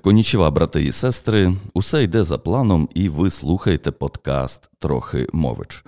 Конічева, 0.00 0.50
брати 0.50 0.84
і 0.84 0.92
сестри, 0.92 1.54
усе 1.74 2.02
йде 2.02 2.24
за 2.24 2.38
планом, 2.38 2.88
і 2.94 3.08
ви 3.08 3.30
слухаєте 3.30 3.90
подкаст 3.90 4.70
Трохи 4.78 5.26
мович. 5.32 5.84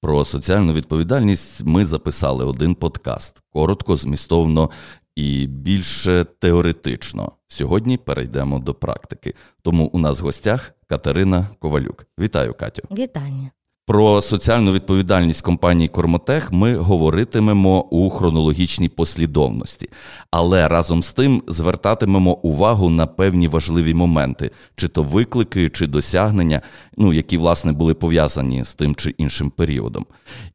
Про 0.00 0.24
соціальну 0.24 0.72
відповідальність 0.72 1.64
ми 1.64 1.84
записали 1.84 2.44
один 2.44 2.74
подкаст 2.74 3.42
коротко, 3.52 3.96
змістовно 3.96 4.70
і 5.16 5.46
більше 5.46 6.26
теоретично. 6.38 7.32
Сьогодні 7.48 7.96
перейдемо 7.96 8.58
до 8.58 8.74
практики. 8.74 9.34
Тому 9.62 9.86
у 9.86 9.98
нас 9.98 10.20
в 10.20 10.24
гостях 10.24 10.72
Катерина 10.86 11.48
Ковалюк. 11.58 12.06
Вітаю, 12.18 12.54
Катю. 12.54 12.82
Вітання. 12.90 13.50
Про 13.86 14.22
соціальну 14.22 14.72
відповідальність 14.72 15.42
компанії 15.42 15.88
Кормотех 15.88 16.52
ми 16.52 16.76
говоритимемо 16.76 17.80
у 17.80 18.10
хронологічній 18.10 18.88
послідовності, 18.88 19.90
але 20.30 20.68
разом 20.68 21.02
з 21.02 21.12
тим 21.12 21.42
звертатимемо 21.48 22.32
увагу 22.32 22.90
на 22.90 23.06
певні 23.06 23.48
важливі 23.48 23.94
моменти, 23.94 24.50
чи 24.76 24.88
то 24.88 25.02
виклики, 25.02 25.68
чи 25.68 25.86
досягнення, 25.86 26.60
ну 26.96 27.12
які 27.12 27.38
власне 27.38 27.72
були 27.72 27.94
пов'язані 27.94 28.64
з 28.64 28.74
тим 28.74 28.94
чи 28.94 29.10
іншим 29.10 29.50
періодом. 29.50 30.06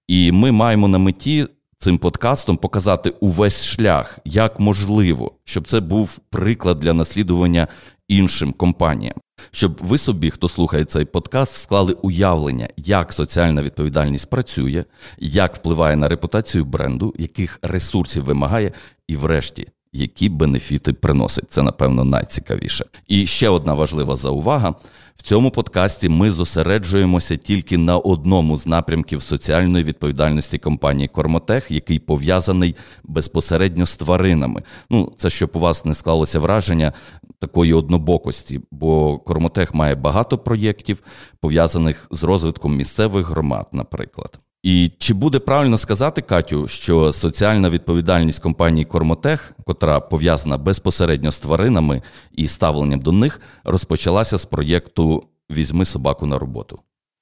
І 0.08 0.32
ми 0.32 0.52
маємо 0.52 0.88
на 0.88 0.98
меті. 0.98 1.48
Цим 1.82 1.98
подкастом 1.98 2.58
показати 2.58 3.10
увесь 3.20 3.66
шлях, 3.66 4.20
як 4.26 4.60
можливо, 4.60 5.32
щоб 5.44 5.68
це 5.68 5.80
був 5.80 6.20
приклад 6.30 6.80
для 6.80 6.94
наслідування 6.94 7.68
іншим 8.08 8.52
компаніям. 8.52 9.14
Щоб 9.52 9.78
ви 9.82 9.98
собі, 9.98 10.30
хто 10.30 10.48
слухає 10.48 10.86
цей 10.86 11.06
подкаст, 11.06 11.56
склали 11.56 11.94
уявлення, 11.94 12.68
як 12.78 13.14
соціальна 13.14 13.62
відповідальність 13.62 14.30
працює, 14.30 14.84
як 15.18 15.56
впливає 15.56 15.96
на 15.96 16.08
репутацію 16.08 16.66
бренду, 16.66 17.16
яких 17.18 17.60
ресурсів 17.62 18.24
вимагає, 18.24 18.72
і, 19.08 19.16
врешті, 19.18 19.68
які 19.94 20.30
бенефіти 20.30 20.94
приносить. 20.94 21.52
Це, 21.52 21.62
напевно, 21.62 22.04
найцікавіше. 22.04 22.86
І 23.08 23.26
ще 23.26 23.50
одна 23.50 23.74
важлива 23.74 24.16
заувага: 24.16 24.76
в 25.16 25.22
цьому 25.24 25.52
подкасті 25.52 26.10
ми 26.10 26.32
зосереджуємося 26.32 27.38
тільки 27.38 27.78
на 27.78 27.98
одному 27.98 28.58
з 28.58 28.68
напрямків 28.68 29.22
соціальної 29.22 29.84
відповідальності 29.84 30.58
компанії 30.58 31.08
Кормотех, 31.08 31.72
який 31.72 32.00
пов'язаний 32.00 32.76
безпосередньо 33.04 33.86
з 33.86 33.98
тваринами. 33.98 34.64
Ну, 34.90 35.14
це 35.18 35.30
щоб 35.30 35.50
у 35.54 35.60
вас 35.60 35.86
не 35.86 35.94
склалося 35.94 36.40
враження 36.40 36.94
такої 37.40 37.74
однобокості, 37.74 38.62
бо 38.72 39.18
Кормотех 39.18 39.74
має 39.74 39.96
багато 39.96 40.38
проєктів, 40.38 41.04
пов'язаних 41.40 42.08
з 42.12 42.24
розвитком 42.24 42.76
місцевих 42.76 43.30
громад, 43.30 43.68
наприклад. 43.72 44.40
І 44.64 44.92
чи 44.98 45.14
буде 45.14 45.40
правильно 45.40 45.78
сказати, 45.78 46.22
Катю, 46.22 46.68
що 46.68 47.14
соціальна 47.14 47.70
відповідальність 47.70 48.40
компанії 48.40 48.86
Кормотех, 48.86 49.54
котра 49.66 50.00
пов'язана 50.00 50.58
безпосередньо 50.58 51.32
з 51.32 51.40
тваринами 51.40 52.02
і 52.32 52.48
ставленням 52.48 53.00
до 53.00 53.12
них, 53.12 53.42
розпочалася 53.64 54.38
з 54.38 54.46
проєкту 54.46 55.24
Візьми 55.52 55.86
собаку 55.86 56.26
на 56.26 56.40
роботу? 56.40 56.80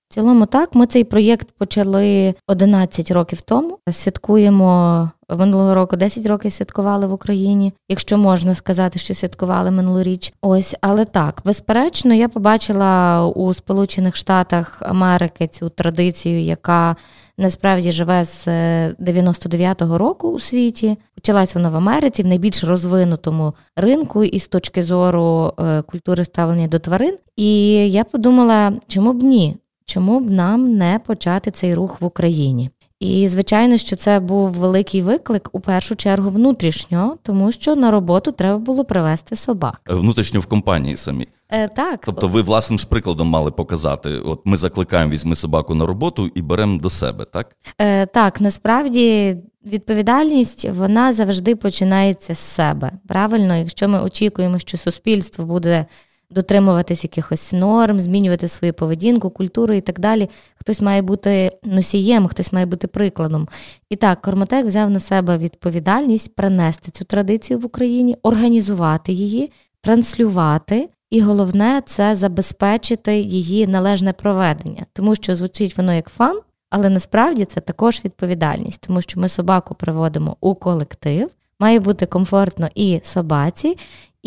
В 0.09 0.13
цілому, 0.13 0.45
так, 0.45 0.75
ми 0.75 0.85
цей 0.85 1.03
проєкт 1.03 1.47
почали 1.57 2.33
11 2.47 3.11
років 3.11 3.41
тому. 3.41 3.77
Святкуємо 3.91 5.09
минулого 5.29 5.75
року 5.75 5.95
10 5.95 6.25
років 6.25 6.53
святкували 6.53 7.07
в 7.07 7.13
Україні, 7.13 7.73
якщо 7.89 8.17
можна 8.17 8.55
сказати, 8.55 8.99
що 8.99 9.13
святкували 9.13 9.71
минулоріч. 9.71 10.33
Ось, 10.41 10.75
але 10.81 11.05
так, 11.05 11.41
безперечно, 11.45 12.13
я 12.13 12.29
побачила 12.29 13.25
у 13.27 13.53
Сполучених 13.53 14.15
Штатах 14.15 14.81
Америки 14.81 15.47
цю 15.47 15.69
традицію, 15.69 16.41
яка 16.41 16.95
насправді 17.37 17.91
живе 17.91 18.25
з 18.25 18.47
99-го 18.47 19.95
е, 19.95 19.97
року 19.97 20.29
у 20.29 20.39
світі. 20.39 20.97
Почалась 21.15 21.55
вона 21.55 21.69
в 21.69 21.75
Америці, 21.75 22.23
в 22.23 22.27
найбільш 22.27 22.63
розвинутому 22.63 23.53
ринку, 23.75 24.23
і 24.23 24.39
з 24.39 24.47
точки 24.47 24.83
зору 24.83 25.53
е, 25.59 25.81
культури 25.81 26.25
ставлення 26.25 26.67
до 26.67 26.79
тварин. 26.79 27.17
І 27.35 27.73
я 27.91 28.03
подумала, 28.03 28.73
чому 28.87 29.13
б 29.13 29.23
ні? 29.23 29.57
Чому 29.89 30.19
б 30.19 30.29
нам 30.29 30.77
не 30.77 30.99
почати 31.05 31.51
цей 31.51 31.73
рух 31.75 32.01
в 32.01 32.05
Україні? 32.05 32.69
І 32.99 33.27
звичайно, 33.27 33.77
що 33.77 33.95
це 33.95 34.19
був 34.19 34.49
великий 34.49 35.01
виклик 35.01 35.49
у 35.51 35.59
першу 35.59 35.95
чергу 35.95 36.29
внутрішньо, 36.29 37.17
тому 37.23 37.51
що 37.51 37.75
на 37.75 37.91
роботу 37.91 38.31
треба 38.31 38.57
було 38.57 38.85
привезти 38.85 39.35
собак. 39.35 39.81
Внутрішньо 39.89 40.39
в 40.39 40.45
компанії 40.45 40.97
самі. 40.97 41.27
Е, 41.49 41.67
Так, 41.67 42.01
тобто, 42.05 42.27
ви 42.27 42.41
власним 42.41 42.79
ж 42.79 42.87
прикладом 42.87 43.27
мали 43.27 43.51
показати. 43.51 44.09
От 44.09 44.41
ми 44.45 44.57
закликаємо 44.57 45.11
візьми 45.11 45.35
собаку 45.35 45.75
на 45.75 45.85
роботу 45.85 46.31
і 46.35 46.41
беремо 46.41 46.79
до 46.79 46.89
себе, 46.89 47.25
так? 47.25 47.55
Е, 47.81 48.05
Так, 48.05 48.41
насправді 48.41 49.37
відповідальність 49.65 50.69
вона 50.69 51.13
завжди 51.13 51.55
починається 51.55 52.33
з 52.35 52.39
себе. 52.39 52.91
Правильно, 53.07 53.55
якщо 53.55 53.89
ми 53.89 54.01
очікуємо, 54.01 54.59
що 54.59 54.77
суспільство 54.77 55.45
буде 55.45 55.85
дотримуватись 56.29 57.03
якихось 57.03 57.53
норм, 57.53 57.99
змінювати 57.99 58.47
свою 58.47 58.73
поведінку, 58.73 59.29
культуру 59.29 59.73
і 59.73 59.81
так 59.81 59.99
далі. 59.99 60.29
Хтось 60.55 60.81
має 60.81 61.01
бути 61.01 61.51
носієм, 61.63 62.27
хтось 62.27 62.53
має 62.53 62.65
бути 62.65 62.87
прикладом. 62.87 63.47
І 63.89 63.95
так, 63.95 64.21
Кормотек 64.21 64.65
взяв 64.65 64.89
на 64.89 64.99
себе 64.99 65.37
відповідальність 65.37 66.35
принести 66.35 66.91
цю 66.91 67.05
традицію 67.05 67.59
в 67.59 67.65
Україні, 67.65 68.17
організувати 68.23 69.13
її, 69.13 69.51
транслювати. 69.81 70.89
І 71.09 71.21
головне 71.21 71.81
це 71.85 72.15
забезпечити 72.15 73.19
її 73.19 73.67
належне 73.67 74.13
проведення, 74.13 74.85
тому 74.93 75.15
що 75.15 75.35
звучить 75.35 75.77
воно 75.77 75.93
як 75.93 76.09
фан, 76.09 76.39
але 76.69 76.89
насправді 76.89 77.45
це 77.45 77.61
також 77.61 78.01
відповідальність, 78.05 78.83
тому 78.87 79.01
що 79.01 79.19
ми 79.19 79.29
собаку 79.29 79.75
приводимо 79.75 80.37
у 80.41 80.55
колектив, 80.55 81.29
має 81.59 81.79
бути 81.79 82.05
комфортно 82.05 82.69
і 82.75 82.99
собаці, 83.03 83.77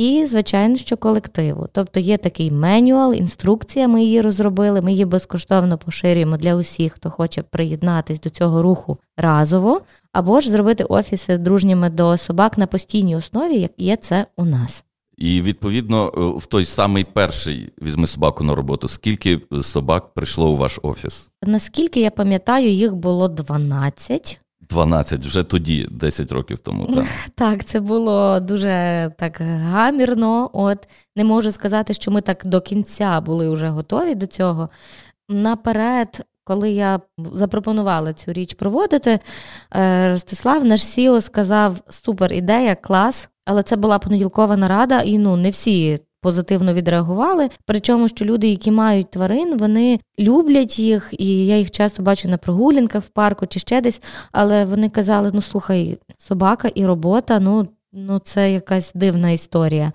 і, 0.01 0.27
звичайно, 0.27 0.77
що 0.77 0.97
колективу. 0.97 1.69
Тобто 1.73 2.01
є 2.01 2.17
такий 2.17 2.51
менюал, 2.51 3.15
інструкція, 3.15 3.89
ми 3.89 4.05
її 4.05 4.21
розробили, 4.21 4.81
ми 4.81 4.93
її 4.93 5.05
безкоштовно 5.05 5.79
поширюємо 5.79 6.37
для 6.37 6.55
усіх, 6.55 6.93
хто 6.93 7.11
хоче 7.11 7.43
приєднатись 7.43 8.21
до 8.21 8.31
цього 8.31 8.63
руху 8.63 8.99
разово, 9.17 9.81
або 10.13 10.41
ж 10.41 10.51
зробити 10.51 10.85
офіси 10.85 11.39
дружніми 11.39 11.91
до 11.91 12.19
собак 12.19 12.59
на 12.59 12.67
постійній 12.67 13.17
основі, 13.17 13.55
як 13.61 13.73
є 13.79 13.97
це 13.97 14.27
у 14.37 14.45
нас. 14.45 14.85
І 15.19 15.43
відповідно 15.43 16.13
е, 16.17 16.39
в 16.39 16.47
той 16.47 16.65
самий 16.65 17.05
перший 17.05 17.73
візьми 17.83 18.07
собаку 18.07 18.45
на 18.45 18.55
роботу. 18.55 18.89
Скільки 18.89 19.41
собак 19.63 20.15
прийшло 20.15 20.51
у 20.51 20.57
ваш 20.57 20.79
офіс? 20.83 21.31
Наскільки 21.43 22.01
я 22.01 22.11
пам'ятаю, 22.11 22.71
їх 22.71 22.95
було 22.95 23.29
12. 23.29 24.41
12, 24.71 25.27
вже 25.27 25.43
тоді, 25.43 25.89
10 25.91 26.33
років 26.33 26.59
тому. 26.59 26.87
Так, 26.87 27.07
Так, 27.35 27.65
це 27.65 27.81
було 27.81 28.41
дуже 28.41 29.11
так 29.19 29.41
гамірно. 29.41 30.51
От 30.53 30.89
не 31.17 31.25
можу 31.25 31.53
сказати, 31.53 31.95
що 31.95 32.11
ми 32.11 32.21
так 32.21 32.43
до 32.47 32.61
кінця 32.61 33.21
були 33.21 33.51
вже 33.51 33.69
готові 33.69 34.15
до 34.15 34.27
цього. 34.27 34.69
Наперед, 35.29 36.27
коли 36.45 36.71
я 36.71 37.01
запропонувала 37.33 38.13
цю 38.13 38.33
річ 38.33 38.55
проводити, 38.55 39.21
е, 39.77 40.09
Ростислав, 40.09 40.65
наш 40.65 40.85
Сіо, 40.85 41.21
сказав: 41.21 41.81
супер 41.89 42.33
ідея, 42.33 42.75
клас. 42.75 43.29
Але 43.45 43.63
це 43.63 43.77
була 43.77 43.99
понеділкова 43.99 44.57
нарада, 44.57 45.01
і 45.01 45.19
ну 45.19 45.37
не 45.37 45.51
всі 45.51 45.99
позитивно 46.21 46.75
відреагували. 46.75 47.49
Причому, 47.67 48.09
що 48.09 48.25
люди, 48.25 48.49
які 48.49 48.71
мають 48.71 49.11
тварин, 49.11 49.59
вони 49.59 50.01
люблять 50.19 50.79
їх, 50.79 51.15
і 51.19 51.47
я 51.47 51.57
їх 51.57 51.71
часто 51.71 52.03
бачу 52.03 52.29
на 52.29 52.37
прогулянках 52.37 53.05
в 53.05 53.09
парку 53.09 53.47
чи 53.47 53.61
ще 53.61 53.81
десь. 53.81 54.03
Але 54.33 54.65
вони 54.65 54.89
казали: 54.89 55.31
ну 55.35 55.43
слухай, 55.43 55.99
собака 56.19 56.69
і 56.69 56.87
робота, 56.87 57.41
ну, 57.41 57.69
ну 57.93 58.19
це 58.19 58.53
якась 58.53 58.93
дивна 58.95 59.31
історія. 59.31 59.93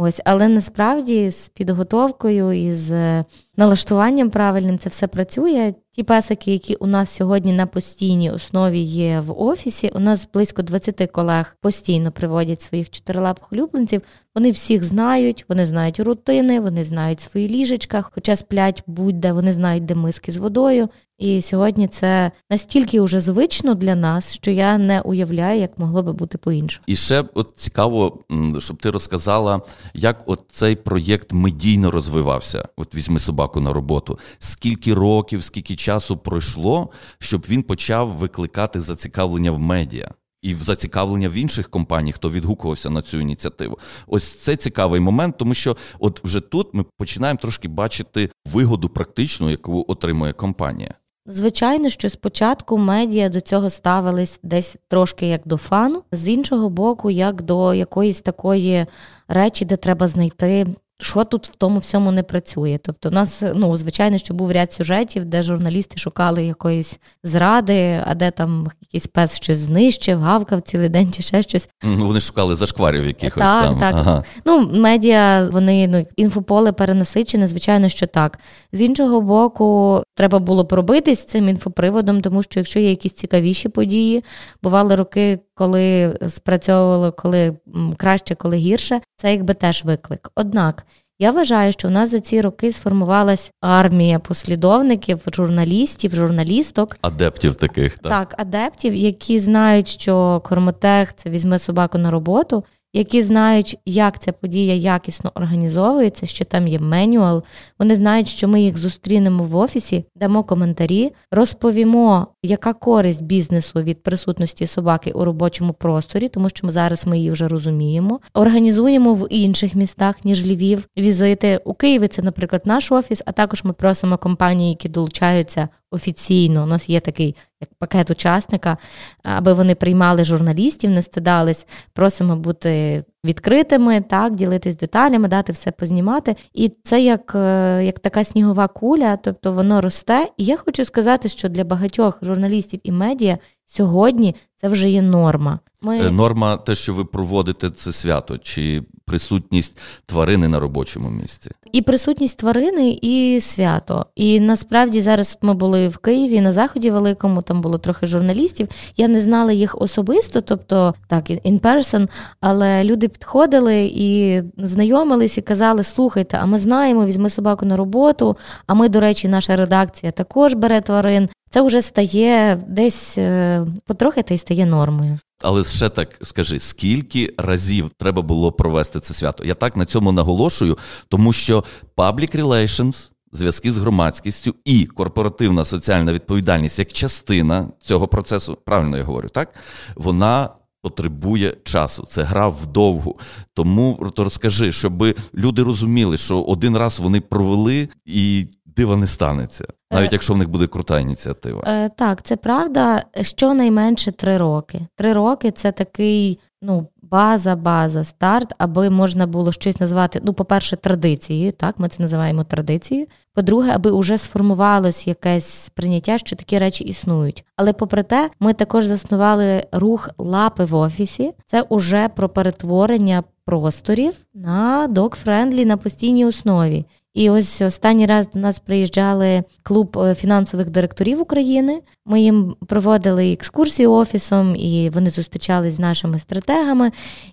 Ось, 0.00 0.20
але 0.24 0.48
насправді 0.48 1.30
з 1.30 1.48
підготовкою 1.48 2.52
і 2.52 2.72
з 2.72 3.24
налаштуванням 3.58 4.30
правильним 4.30 4.78
це 4.78 4.88
все 4.88 5.06
працює. 5.06 5.74
Ті 5.92 6.02
песики, 6.02 6.52
які 6.52 6.74
у 6.74 6.86
нас 6.86 7.10
сьогодні 7.10 7.52
на 7.52 7.66
постійній 7.66 8.30
основі 8.30 8.78
є 8.80 9.20
в 9.20 9.42
офісі, 9.42 9.90
у 9.94 9.98
нас 9.98 10.28
близько 10.34 10.62
20 10.62 11.10
колег 11.12 11.56
постійно 11.60 12.12
приводять 12.12 12.62
своїх 12.62 12.90
чотирилапих 12.90 13.52
улюбленців. 13.52 14.02
Вони 14.34 14.50
всіх 14.50 14.84
знають, 14.84 15.44
вони 15.48 15.66
знають 15.66 16.00
рутини, 16.00 16.60
вони 16.60 16.84
знають 16.84 17.20
свої 17.20 17.48
ліжечка, 17.48 18.02
хоча 18.02 18.36
сплять 18.36 18.82
будь-де, 18.86 19.32
вони 19.32 19.52
знають, 19.52 19.84
де 19.84 19.94
миски 19.94 20.32
з 20.32 20.36
водою. 20.36 20.88
І 21.18 21.42
сьогодні 21.42 21.88
це 21.88 22.30
настільки 22.50 23.00
уже 23.00 23.20
звично 23.20 23.74
для 23.74 23.94
нас, 23.94 24.34
що 24.34 24.50
я 24.50 24.78
не 24.78 25.00
уявляю, 25.00 25.60
як 25.60 25.78
могло 25.78 26.02
би 26.02 26.12
бути 26.12 26.38
по-іншому. 26.38 26.84
І 26.86 26.96
ще 26.96 27.24
от 27.34 27.52
цікаво, 27.56 28.18
щоб 28.58 28.76
ти 28.76 28.90
розказала, 28.90 29.60
як 29.94 30.22
от 30.26 30.44
цей 30.50 30.76
проєкт 30.76 31.32
медійно 31.32 31.90
розвивався. 31.90 32.68
От 32.76 32.94
візьми 32.94 33.18
собаку 33.18 33.47
на 33.56 33.72
роботу. 33.72 34.18
Скільки 34.38 34.94
років, 34.94 35.44
скільки 35.44 35.76
часу 35.76 36.16
пройшло, 36.16 36.90
щоб 37.18 37.46
він 37.48 37.62
почав 37.62 38.08
викликати 38.08 38.80
зацікавлення 38.80 39.50
в 39.50 39.58
медіа? 39.58 40.10
І 40.42 40.54
в 40.54 40.62
зацікавлення 40.62 41.28
в 41.28 41.32
інших 41.32 41.68
компаній, 41.68 42.12
хто 42.12 42.30
відгукувався 42.30 42.90
на 42.90 43.02
цю 43.02 43.20
ініціативу. 43.20 43.78
Ось 44.06 44.38
це 44.40 44.56
цікавий 44.56 45.00
момент, 45.00 45.38
тому 45.38 45.54
що 45.54 45.76
от 45.98 46.24
вже 46.24 46.40
тут 46.40 46.74
ми 46.74 46.84
починаємо 46.98 47.38
трошки 47.42 47.68
бачити 47.68 48.30
вигоду 48.46 48.88
практичну, 48.88 49.50
яку 49.50 49.84
отримує 49.88 50.32
компанія. 50.32 50.94
Звичайно, 51.30 51.88
що 51.88 52.10
спочатку 52.10 52.78
медіа 52.78 53.28
до 53.28 53.40
цього 53.40 53.70
ставились 53.70 54.40
десь 54.42 54.76
трошки 54.88 55.26
як 55.26 55.40
до 55.44 55.56
фану, 55.56 56.02
з 56.12 56.28
іншого 56.28 56.70
боку, 56.70 57.10
як 57.10 57.42
до 57.42 57.74
якоїсь 57.74 58.20
такої 58.20 58.86
речі, 59.28 59.64
де 59.64 59.76
треба 59.76 60.08
знайти 60.08 60.66
що 61.00 61.24
тут 61.24 61.46
в 61.46 61.54
тому 61.54 61.78
всьому 61.78 62.12
не 62.12 62.22
працює. 62.22 62.78
Тобто, 62.82 63.08
у 63.08 63.12
нас, 63.12 63.42
ну, 63.54 63.76
звичайно, 63.76 64.18
що 64.18 64.34
був 64.34 64.52
ряд 64.52 64.72
сюжетів, 64.72 65.24
де 65.24 65.42
журналісти 65.42 65.98
шукали 65.98 66.44
якоїсь 66.44 66.98
зради, 67.24 68.02
а 68.06 68.14
де 68.14 68.30
там 68.30 68.68
якийсь 68.82 69.06
пес 69.06 69.36
щось 69.36 69.58
знищив, 69.58 70.20
гавкав 70.20 70.60
цілий 70.60 70.88
день 70.88 71.12
чи 71.12 71.22
ще 71.22 71.42
щось. 71.42 71.68
Ну, 71.82 72.06
Вони 72.06 72.20
шукали 72.20 72.56
зашкварів 72.56 73.06
якихось 73.06 73.42
так, 73.42 73.64
там. 73.64 73.78
Так, 73.78 73.94
ага. 73.94 74.24
Ну, 74.44 74.70
медіа, 74.72 75.48
вони 75.52 75.88
ну, 75.88 76.06
інфополе 76.16 76.72
перенасичене, 76.72 77.46
звичайно, 77.46 77.88
що 77.88 78.06
так. 78.06 78.38
З 78.72 78.80
іншого 78.80 79.20
боку, 79.20 80.02
треба 80.16 80.38
було 80.38 80.66
пробитись 80.66 81.24
цим 81.24 81.48
інфоприводом, 81.48 82.20
тому 82.20 82.42
що 82.42 82.60
якщо 82.60 82.78
є 82.78 82.90
якісь 82.90 83.12
цікавіші 83.12 83.68
події, 83.68 84.24
бували 84.62 84.96
роки, 84.96 85.38
коли 85.58 86.18
спрацьовувало, 86.28 87.12
коли 87.12 87.56
краще, 87.96 88.34
коли 88.34 88.56
гірше, 88.56 89.00
це 89.16 89.32
якби 89.32 89.54
теж 89.54 89.84
виклик. 89.84 90.30
Однак. 90.34 90.86
Я 91.20 91.30
вважаю, 91.30 91.72
що 91.72 91.88
в 91.88 91.90
нас 91.90 92.10
за 92.10 92.20
ці 92.20 92.40
роки 92.40 92.72
сформувалась 92.72 93.52
армія 93.60 94.18
послідовників, 94.18 95.20
журналістів, 95.32 96.14
журналісток, 96.14 96.96
адептів 97.00 97.54
таких 97.54 97.98
так, 97.98 98.10
так 98.10 98.40
адептів, 98.40 98.94
які 98.94 99.40
знають, 99.40 99.88
що 99.88 100.42
Кормотех 100.44 101.14
це 101.14 101.30
візьме 101.30 101.58
собаку 101.58 101.98
на 101.98 102.10
роботу, 102.10 102.64
які 102.92 103.22
знають, 103.22 103.78
як 103.86 104.18
ця 104.18 104.32
подія 104.32 104.74
якісно 104.74 105.32
організовується, 105.34 106.26
що 106.26 106.44
там 106.44 106.68
є 106.68 106.78
менюал. 106.78 107.42
Вони 107.78 107.96
знають, 107.96 108.28
що 108.28 108.48
ми 108.48 108.62
їх 108.62 108.78
зустрінемо 108.78 109.44
в 109.44 109.56
офісі, 109.56 110.04
дамо 110.16 110.44
коментарі, 110.44 111.12
розповімо, 111.30 112.26
яка 112.42 112.72
користь 112.72 113.22
бізнесу 113.22 113.82
від 113.82 114.02
присутності 114.02 114.66
собаки 114.66 115.10
у 115.10 115.24
робочому 115.24 115.72
просторі, 115.72 116.28
тому 116.28 116.48
що 116.48 116.66
ми 116.66 116.72
зараз 116.72 117.06
ми 117.06 117.18
її 117.18 117.30
вже 117.30 117.48
розуміємо. 117.48 118.20
Організуємо 118.34 119.14
в 119.14 119.26
інших 119.30 119.74
містах, 119.74 120.24
ніж 120.24 120.46
Львів, 120.46 120.88
візити 120.96 121.60
у 121.64 121.74
Києві. 121.74 122.08
Це, 122.08 122.22
наприклад, 122.22 122.62
наш 122.64 122.92
офіс. 122.92 123.22
А 123.26 123.32
також 123.32 123.64
ми 123.64 123.72
просимо 123.72 124.18
компанії, 124.18 124.70
які 124.70 124.88
долучаються 124.88 125.68
офіційно. 125.90 126.62
У 126.62 126.66
нас 126.66 126.88
є 126.88 127.00
такий 127.00 127.36
як 127.60 127.70
пакет 127.78 128.10
учасника, 128.10 128.76
аби 129.22 129.52
вони 129.52 129.74
приймали 129.74 130.24
журналістів, 130.24 130.90
не 130.90 131.02
стидались. 131.02 131.66
Просимо 131.92 132.36
бути 132.36 133.04
відкритими, 133.24 134.00
так, 134.00 134.34
ділитись 134.34 134.76
деталями, 134.76 135.28
дати 135.28 135.52
все 135.52 135.70
познімати. 135.70 136.36
І 136.54 136.72
це 136.84 137.00
як, 137.00 137.32
е, 137.34 137.80
як 137.84 137.98
така 137.98 138.24
снігова 138.24 138.68
куля, 138.68 139.16
тобто 139.16 139.52
воно 139.52 139.80
росте. 139.80 140.28
І 140.36 140.44
я 140.44 140.56
хочу 140.56 140.84
сказати, 140.84 141.28
що 141.28 141.48
для 141.48 141.64
багатьох 141.64 142.18
журналістів 142.22 142.80
і 142.82 142.92
медіа 142.92 143.38
сьогодні 143.68 144.34
це 144.56 144.68
вже 144.68 144.90
є 144.90 145.02
норма. 145.02 145.58
Ми... 145.80 145.98
Е, 145.98 146.10
норма, 146.10 146.56
те, 146.56 146.74
що 146.74 146.94
ви 146.94 147.04
проводите 147.04 147.70
це 147.70 147.92
свято, 147.92 148.38
чи 148.38 148.82
присутність 149.04 149.78
тварини 150.06 150.48
на 150.48 150.60
робочому 150.60 151.10
місці? 151.10 151.50
І 151.72 151.82
присутність 151.82 152.38
тварини, 152.38 152.98
і 153.02 153.40
свято. 153.40 154.06
І 154.16 154.40
насправді 154.40 155.00
зараз 155.00 155.38
ми 155.42 155.54
були 155.54 155.88
в 155.88 155.98
Києві 155.98 156.40
на 156.40 156.52
заході 156.52 156.90
великому, 156.90 157.42
там 157.42 157.60
було 157.60 157.78
трохи 157.78 158.06
журналістів. 158.06 158.68
Я 158.96 159.08
не 159.08 159.20
знала 159.20 159.52
їх 159.52 159.82
особисто, 159.82 160.40
тобто 160.40 160.94
так, 161.06 161.30
in 161.30 161.60
person, 161.60 162.08
але 162.40 162.84
люди 162.84 163.08
підходили 163.08 163.90
і 163.94 164.42
знайомились 164.56 165.38
і 165.38 165.40
казали: 165.40 165.82
слухайте, 165.82 166.38
а 166.42 166.46
ми 166.46 166.58
знаємо, 166.58 167.04
візьми 167.04 167.30
собаку 167.30 167.66
на 167.66 167.76
роботу. 167.76 168.36
А 168.66 168.74
ми, 168.74 168.88
до 168.88 169.00
речі, 169.00 169.28
наша 169.28 169.56
редакція 169.56 170.12
також 170.12 170.54
бере 170.54 170.80
тварин. 170.80 171.28
Це 171.50 171.62
вже 171.62 171.82
стає 171.82 172.62
десь 172.68 173.18
е, 173.18 173.66
потрохи 173.86 174.22
та 174.22 174.34
й 174.34 174.38
стає 174.38 174.66
нормою. 174.66 175.18
Але 175.42 175.64
ще 175.64 175.88
так 175.88 176.08
скажи, 176.22 176.58
скільки 176.58 177.34
разів 177.38 177.90
треба 177.98 178.22
було 178.22 178.52
провести 178.52 179.00
це 179.00 179.14
свято? 179.14 179.44
Я 179.44 179.54
так 179.54 179.76
на 179.76 179.84
цьому 179.84 180.12
наголошую, 180.12 180.78
тому 181.08 181.32
що 181.32 181.64
public 181.96 182.36
relations, 182.42 183.10
зв'язки 183.32 183.72
з 183.72 183.78
громадськістю 183.78 184.54
і 184.64 184.84
корпоративна 184.84 185.64
соціальна 185.64 186.12
відповідальність 186.12 186.78
як 186.78 186.92
частина 186.92 187.68
цього 187.80 188.08
процесу, 188.08 188.58
правильно 188.64 188.96
я 188.96 189.02
говорю, 189.02 189.28
так 189.28 189.54
вона. 189.96 190.50
Потребує 190.82 191.56
часу, 191.64 192.06
це 192.08 192.22
гра 192.22 192.48
вдовгу. 192.48 193.18
Тому 193.54 194.12
розкажи, 194.16 194.72
щоб 194.72 195.04
люди 195.34 195.62
розуміли, 195.62 196.16
що 196.16 196.42
один 196.42 196.76
раз 196.76 197.00
вони 197.00 197.20
провели 197.20 197.88
і 198.06 198.46
дива 198.78 198.96
не 198.96 199.06
станеться, 199.06 199.64
навіть 199.90 200.12
е, 200.12 200.14
якщо 200.14 200.34
в 200.34 200.36
них 200.36 200.48
буде 200.48 200.66
крута 200.66 201.00
ініціатива. 201.00 201.62
Е, 201.66 201.88
так, 201.88 202.22
це 202.22 202.36
правда. 202.36 203.04
Щонайменше 203.20 204.12
три 204.12 204.38
роки. 204.38 204.86
Три 204.96 205.12
роки 205.12 205.50
це 205.50 205.72
такий, 205.72 206.38
ну. 206.62 206.86
База, 207.10 207.56
база, 207.56 208.04
старт, 208.04 208.54
аби 208.58 208.90
можна 208.90 209.26
було 209.26 209.52
щось 209.52 209.80
назвати. 209.80 210.20
Ну, 210.24 210.32
по-перше, 210.32 210.76
традицією, 210.76 211.52
так, 211.52 211.78
ми 211.78 211.88
це 211.88 212.02
називаємо 212.02 212.44
традицією. 212.44 213.06
По-друге, 213.34 213.72
аби 213.74 213.98
вже 214.00 214.18
сформувалось 214.18 215.06
якесь 215.06 215.46
сприйняття, 215.46 216.18
що 216.18 216.36
такі 216.36 216.58
речі 216.58 216.84
існують. 216.84 217.44
Але 217.56 217.72
попри 217.72 218.02
те, 218.02 218.30
ми 218.40 218.52
також 218.52 218.84
заснували 218.84 219.64
рух 219.72 220.10
лапи 220.18 220.64
в 220.64 220.74
офісі. 220.74 221.32
Це 221.46 221.62
уже 221.62 222.08
про 222.08 222.28
перетворення 222.28 223.24
просторів 223.44 224.14
на 224.34 224.86
dog-friendly 224.88 225.64
на 225.64 225.76
постійній 225.76 226.26
основі. 226.26 226.84
І 227.18 227.30
ось 227.30 227.62
останній 227.62 228.06
раз 228.06 228.30
до 228.30 228.38
нас 228.38 228.58
приїжджали 228.58 229.42
клуб 229.62 229.98
е, 229.98 230.14
фінансових 230.14 230.70
директорів 230.70 231.20
України. 231.20 231.80
Ми 232.06 232.20
їм 232.20 232.56
проводили 232.66 233.32
екскурсію 233.32 233.92
офісом, 233.92 234.56
і 234.56 234.90
вони 234.94 235.10
зустрічались 235.10 235.74
з 235.74 235.78
нашими 235.78 236.18
стратегами. 236.18 236.92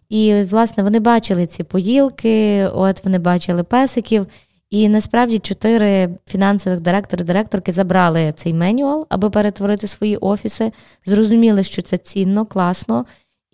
І, 0.10 0.44
власне, 0.50 0.84
вони 0.84 1.00
бачили 1.00 1.48
ці 1.48 1.64
поїлки, 1.64 2.66
от 2.68 3.06
вони 3.06 3.20
бачили 3.20 3.64
песиків. 3.64 4.28
І 4.70 4.90
насправді 4.90 5.40
чотири 5.40 6.10
фінансових 6.28 6.82
директори 6.82 7.24
директорки 7.24 7.72
забрали 7.72 8.34
цей 8.36 8.54
менюал, 8.54 9.06
аби 9.10 9.30
перетворити 9.30 9.88
свої 9.88 10.18
офіси. 10.18 10.72
Зрозуміли, 11.06 11.64
що 11.64 11.82
це 11.82 11.98
цінно, 11.98 12.46
класно. 12.46 13.06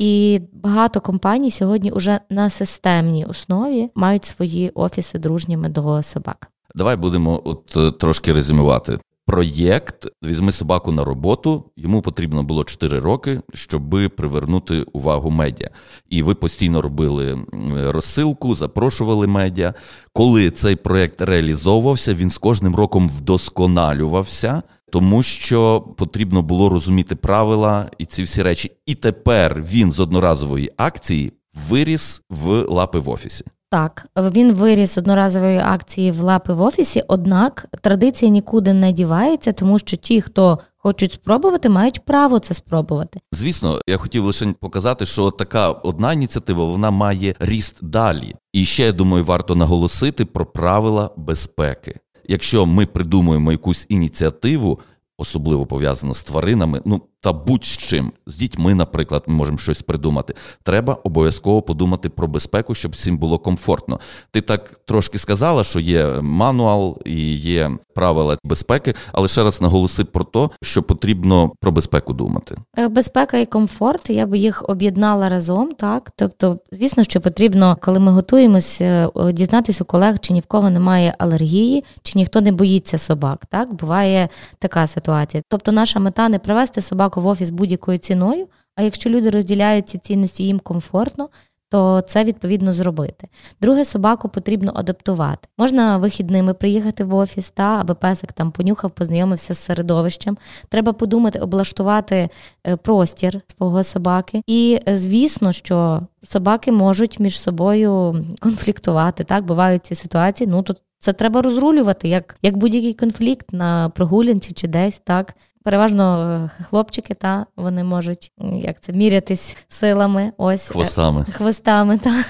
І 0.01 0.41
багато 0.53 1.01
компаній 1.01 1.51
сьогодні 1.51 1.91
вже 1.91 2.19
на 2.29 2.49
системній 2.49 3.25
основі 3.25 3.89
мають 3.95 4.25
свої 4.25 4.69
офіси 4.69 5.19
дружніми 5.19 5.69
до 5.69 6.03
собак. 6.03 6.47
Давай 6.75 6.95
будемо 6.95 7.41
от 7.45 7.77
е, 7.77 7.91
трошки 7.91 8.33
резюмувати. 8.33 8.99
Проєкт 9.25 10.07
візьми 10.23 10.51
собаку 10.51 10.91
на 10.91 11.03
роботу. 11.03 11.63
Йому 11.77 12.01
потрібно 12.01 12.43
було 12.43 12.63
4 12.63 12.99
роки, 12.99 13.41
щоб 13.53 14.09
привернути 14.17 14.81
увагу 14.93 15.29
медіа. 15.29 15.69
І 16.09 16.23
ви 16.23 16.35
постійно 16.35 16.81
робили 16.81 17.39
розсилку, 17.87 18.55
запрошували 18.55 19.27
медіа. 19.27 19.73
Коли 20.13 20.51
цей 20.51 20.75
проєкт 20.75 21.21
реалізовувався, 21.21 22.13
він 22.13 22.29
з 22.29 22.37
кожним 22.37 22.75
роком 22.75 23.09
вдосконалювався 23.17 24.63
тому 24.91 25.23
що 25.23 25.81
потрібно 25.81 26.41
було 26.41 26.69
розуміти 26.69 27.15
правила 27.15 27.91
і 27.97 28.05
ці 28.05 28.23
всі 28.23 28.43
речі. 28.43 28.71
І 28.85 28.95
тепер 28.95 29.63
він 29.71 29.91
з 29.91 29.99
одноразової 29.99 30.71
акції 30.77 31.33
виріс 31.69 32.21
в 32.29 32.65
лапи 32.69 32.99
в 32.99 33.09
офісі. 33.09 33.45
Так, 33.69 34.07
він 34.17 34.53
виріс 34.53 34.97
одноразової 34.97 35.59
акції 35.59 36.11
в 36.11 36.19
лапи 36.19 36.53
в 36.53 36.61
офісі, 36.61 37.03
однак 37.07 37.67
традиція 37.81 38.31
нікуди 38.31 38.73
не 38.73 38.91
дівається, 38.91 39.51
тому 39.51 39.79
що 39.79 39.97
ті, 39.97 40.21
хто 40.21 40.59
хочуть 40.77 41.13
спробувати, 41.13 41.69
мають 41.69 42.05
право 42.05 42.39
це 42.39 42.53
спробувати. 42.53 43.19
Звісно, 43.31 43.81
я 43.87 43.97
хотів 43.97 44.25
лише 44.25 44.53
показати, 44.59 45.05
що 45.05 45.31
така 45.31 45.71
одна 45.71 46.13
ініціатива 46.13 46.65
вона 46.65 46.91
має 46.91 47.35
ріст 47.39 47.75
далі. 47.81 48.35
І 48.53 48.65
ще 48.65 48.83
я 48.83 48.91
думаю, 48.91 49.25
варто 49.25 49.55
наголосити 49.55 50.25
про 50.25 50.45
правила 50.45 51.09
безпеки 51.17 51.99
якщо 52.27 52.65
ми 52.65 52.85
придумуємо 52.85 53.51
якусь 53.51 53.85
ініціативу, 53.89 54.79
особливо 55.17 55.65
пов'язану 55.65 56.13
з 56.13 56.23
тваринами, 56.23 56.81
ну 56.85 57.01
та 57.21 57.33
будь 57.33 57.65
з 57.65 57.77
чим 57.77 58.11
з 58.25 58.35
дітьми, 58.35 58.75
наприклад, 58.75 59.23
ми 59.27 59.33
можемо 59.33 59.57
щось 59.57 59.81
придумати. 59.81 60.33
Треба 60.63 60.93
обов'язково 60.93 61.61
подумати 61.61 62.09
про 62.09 62.27
безпеку, 62.27 62.75
щоб 62.75 62.91
всім 62.91 63.17
було 63.17 63.39
комфортно. 63.39 63.99
Ти 64.31 64.41
так 64.41 64.69
трошки 64.85 65.17
сказала, 65.17 65.63
що 65.63 65.79
є 65.79 66.05
мануал 66.21 66.97
і 67.05 67.35
є 67.35 67.71
правила 67.95 68.37
безпеки, 68.43 68.93
але 69.11 69.27
ще 69.27 69.43
раз 69.43 69.61
наголоси 69.61 70.03
про 70.03 70.23
те, 70.23 70.49
що 70.61 70.83
потрібно 70.83 71.51
про 71.59 71.71
безпеку 71.71 72.13
думати. 72.13 72.55
Е, 72.77 72.87
безпека 72.87 73.37
і 73.37 73.45
комфорт. 73.45 74.09
Я 74.09 74.25
би 74.25 74.37
їх 74.37 74.69
об'єднала 74.69 75.29
разом, 75.29 75.71
так 75.71 76.11
тобто, 76.15 76.59
звісно, 76.71 77.03
що 77.03 77.21
потрібно, 77.21 77.77
коли 77.81 77.99
ми 77.99 78.11
готуємося, 78.11 79.11
е, 79.15 79.33
дізнатися 79.33 79.83
у 79.83 79.87
колег, 79.87 80.19
чи 80.19 80.33
ні 80.33 80.39
в 80.39 80.45
кого 80.45 80.69
немає 80.69 81.15
алергії, 81.17 81.83
чи 82.03 82.19
ніхто 82.19 82.41
не 82.41 82.51
боїться 82.51 82.97
собак. 82.97 83.45
Так 83.45 83.73
буває 83.73 84.29
така 84.59 84.87
ситуація. 84.87 85.43
Тобто, 85.49 85.71
наша 85.71 85.99
мета 85.99 86.29
не 86.29 86.39
привести 86.39 86.81
собаку 87.11 87.21
в 87.21 87.27
офіс 87.27 87.49
будь-якою 87.49 87.97
ціною. 87.97 88.47
А 88.75 88.81
якщо 88.81 89.09
люди 89.09 89.29
розділяють 89.29 89.89
ці 89.89 89.97
цінності, 89.97 90.43
їм 90.43 90.59
комфортно, 90.59 91.29
то 91.69 92.01
це 92.01 92.23
відповідно 92.23 92.73
зробити. 92.73 93.27
Друге, 93.61 93.85
собаку 93.85 94.29
потрібно 94.29 94.71
адаптувати. 94.75 95.47
Можна 95.57 95.97
вихідними 95.97 96.53
приїхати 96.53 97.03
в 97.03 97.15
офіс, 97.15 97.49
та 97.49 97.63
аби 97.63 97.93
песик 97.93 98.33
там 98.33 98.51
понюхав, 98.51 98.91
познайомився 98.91 99.53
з 99.53 99.57
середовищем. 99.57 100.37
Треба 100.69 100.93
подумати, 100.93 101.39
облаштувати 101.39 102.29
е, 102.67 102.75
простір 102.75 103.41
свого 103.57 103.83
собаки. 103.83 104.41
І 104.47 104.79
е, 104.87 104.97
звісно, 104.97 105.51
що 105.51 106.01
собаки 106.23 106.71
можуть 106.71 107.19
між 107.19 107.39
собою 107.39 108.25
конфліктувати. 108.39 109.23
Так 109.23 109.45
бувають 109.45 109.85
ці 109.85 109.95
ситуації. 109.95 110.47
Ну 110.47 110.63
тут 110.63 110.77
це 111.01 111.13
треба 111.13 111.41
розрулювати, 111.41 112.07
як 112.07 112.37
як 112.41 112.57
будь-який 112.57 112.93
конфлікт 112.93 113.53
на 113.53 113.89
прогулянці 113.89 114.51
чи 114.53 114.67
десь 114.67 115.01
так. 115.03 115.35
Переважно 115.63 116.19
е, 116.59 116.63
хлопчики, 116.63 117.13
та 117.13 117.45
вони 117.55 117.83
можуть 117.83 118.31
як 118.55 118.81
це 118.81 118.93
мірятись 118.93 119.55
силами, 119.69 120.31
ось 120.37 120.67
хвостами. 120.67 121.25
Хвостами, 121.33 121.97
та 122.03 122.23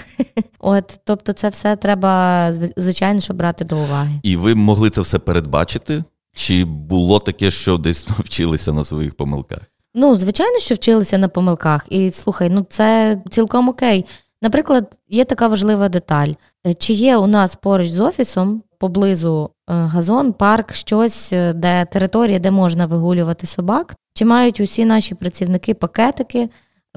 от, 0.60 1.00
тобто, 1.04 1.34
це 1.34 1.50
все 1.50 1.76
треба 1.76 2.48
звичайно, 2.78 3.20
щоб 3.20 3.38
брати 3.38 3.66
до 3.66 3.78
уваги. 3.78 4.14
І 4.24 4.36
ви 4.36 4.56
могли 4.56 4.90
це 4.90 5.02
все 5.02 5.20
передбачити? 5.20 6.04
Чи 6.36 6.66
було 6.66 7.20
таке, 7.20 7.52
що 7.52 7.78
десь 7.78 8.08
вчилися 8.08 8.74
на 8.74 8.84
своїх 8.84 9.16
помилках? 9.16 9.60
Ну, 9.96 10.16
звичайно, 10.16 10.60
що 10.60 10.76
вчилися 10.76 11.18
на 11.18 11.28
помилках, 11.28 11.86
і 11.90 12.12
слухай, 12.12 12.50
ну 12.50 12.66
це 12.70 13.18
цілком 13.30 13.70
окей. 13.70 14.06
Наприклад, 14.42 15.00
є 15.10 15.26
така 15.26 15.48
важлива 15.48 15.90
деталь: 15.90 16.34
е, 16.68 16.74
чи 16.74 16.94
є 16.94 17.18
у 17.18 17.28
нас 17.28 17.56
поруч 17.56 17.90
з 17.90 18.00
офісом 18.00 18.64
поблизу 18.78 19.50
е, 19.70 19.74
газон, 19.74 20.34
парк, 20.34 20.74
щось, 20.74 21.34
е, 21.34 21.54
де 21.54 21.86
територія, 21.86 22.40
де 22.40 22.52
можна 22.52 22.86
вигулювати 22.86 23.48
собак, 23.48 23.96
чи 24.14 24.26
мають 24.26 24.60
усі 24.60 24.86
наші 24.86 25.16
працівники 25.16 25.74
пакетики, 25.74 26.50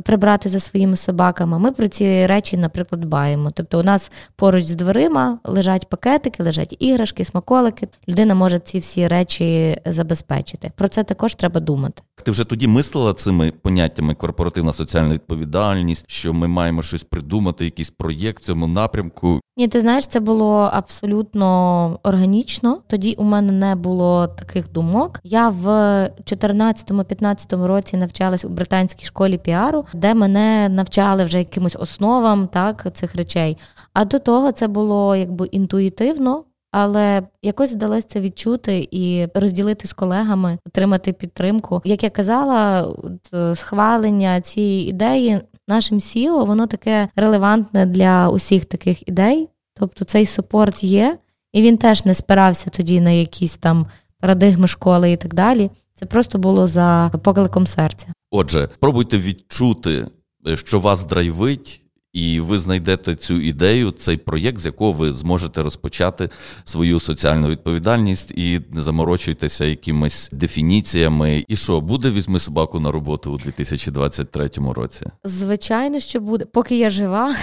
прибрати 0.02 0.48
за 0.48 0.60
своїми 0.60 0.96
собаками. 0.96 1.58
Ми 1.58 1.72
про 1.72 1.88
ці 1.88 2.26
речі, 2.26 2.56
наприклад, 2.56 3.00
дбаємо. 3.00 3.50
Тобто, 3.50 3.80
у 3.80 3.82
нас 3.82 4.12
поруч 4.36 4.64
з 4.64 4.74
дверима 4.74 5.38
лежать 5.44 5.88
пакетики, 5.88 6.42
лежать 6.42 6.76
іграшки, 6.78 7.24
смаколики. 7.24 7.88
Людина 8.08 8.34
може 8.34 8.58
ці 8.58 8.78
всі 8.78 9.08
речі 9.08 9.76
забезпечити. 9.86 10.72
Про 10.76 10.88
це 10.88 11.04
також 11.04 11.34
треба 11.34 11.60
думати. 11.60 12.02
Ти 12.24 12.30
вже 12.30 12.44
тоді 12.44 12.66
мислила 12.66 13.14
цими 13.14 13.50
поняттями 13.50 14.14
корпоративна 14.14 14.72
соціальна 14.72 15.14
відповідальність, 15.14 16.04
що 16.08 16.34
ми 16.34 16.48
маємо 16.48 16.82
щось 16.82 17.04
придумати, 17.04 17.64
якийсь 17.64 17.90
проєкт 17.90 18.42
в 18.42 18.46
цьому 18.46 18.66
напрямку. 18.66 19.40
Ні, 19.56 19.68
ти 19.68 19.80
знаєш, 19.80 20.06
це 20.06 20.20
було 20.20 20.70
абсолютно 20.72 22.00
органічно. 22.02 22.78
Тоді 22.86 23.14
у 23.14 23.24
мене 23.24 23.52
не 23.52 23.74
було 23.74 24.26
таких 24.26 24.72
думок. 24.72 25.20
Я 25.24 25.48
в 25.48 25.66
2014-2015 25.66 27.64
році 27.66 27.96
навчалась 27.96 28.44
у 28.44 28.48
британській 28.48 29.06
школі 29.06 29.38
піару, 29.38 29.84
де 29.94 30.14
мене 30.14 30.68
навчали 30.68 31.24
вже 31.24 31.38
якимось 31.38 31.76
основам 31.80 32.46
так 32.48 32.86
цих 32.94 33.14
речей. 33.14 33.58
А 33.92 34.04
до 34.04 34.18
того 34.18 34.52
це 34.52 34.68
було 34.68 35.16
якби 35.16 35.46
інтуїтивно. 35.46 36.44
Але 36.76 37.22
якось 37.42 37.72
вдалося 37.72 38.06
це 38.08 38.20
відчути 38.20 38.88
і 38.90 39.26
розділити 39.34 39.88
з 39.88 39.92
колегами, 39.92 40.58
отримати 40.66 41.12
підтримку. 41.12 41.82
Як 41.84 42.04
я 42.04 42.10
казала, 42.10 42.92
е, 43.34 43.54
схвалення 43.54 44.40
цієї 44.40 44.88
ідеї 44.88 45.40
нашим 45.68 45.98
SEO, 45.98 46.46
воно 46.46 46.66
таке 46.66 47.08
релевантне 47.16 47.86
для 47.86 48.28
усіх 48.28 48.64
таких 48.64 49.08
ідей. 49.08 49.48
Тобто 49.74 50.04
цей 50.04 50.26
супорт 50.26 50.84
є, 50.84 51.18
і 51.52 51.62
він 51.62 51.76
теж 51.76 52.04
не 52.04 52.14
спирався 52.14 52.70
тоді 52.70 53.00
на 53.00 53.10
якісь 53.10 53.56
там 53.56 53.86
парадигми 54.20 54.66
школи 54.66 55.12
і 55.12 55.16
так 55.16 55.34
далі. 55.34 55.70
Це 55.94 56.06
просто 56.06 56.38
було 56.38 56.66
за 56.66 57.10
покликом 57.22 57.66
серця. 57.66 58.06
Отже, 58.30 58.68
пробуйте 58.78 59.18
відчути, 59.18 60.06
е, 60.46 60.56
що 60.56 60.80
вас 60.80 61.04
драйвить. 61.04 61.83
І 62.14 62.40
ви 62.40 62.58
знайдете 62.58 63.14
цю 63.14 63.40
ідею, 63.40 63.90
цей 63.90 64.16
проєкт, 64.16 64.60
з 64.60 64.66
якого 64.66 64.92
ви 64.92 65.12
зможете 65.12 65.62
розпочати 65.62 66.28
свою 66.64 67.00
соціальну 67.00 67.48
відповідальність 67.48 68.30
і 68.30 68.60
не 68.70 68.82
заморочуйтеся 68.82 69.64
якимись 69.64 70.28
дефініціями. 70.32 71.44
І 71.48 71.56
що 71.56 71.80
буде 71.80 72.10
візьми 72.10 72.38
собаку 72.38 72.80
на 72.80 72.92
роботу 72.92 73.32
у 73.32 73.38
2023 73.38 74.50
році? 74.74 75.06
Звичайно, 75.24 76.00
що 76.00 76.20
буде, 76.20 76.44
поки 76.44 76.78
я 76.78 76.90
жива. 76.90 77.36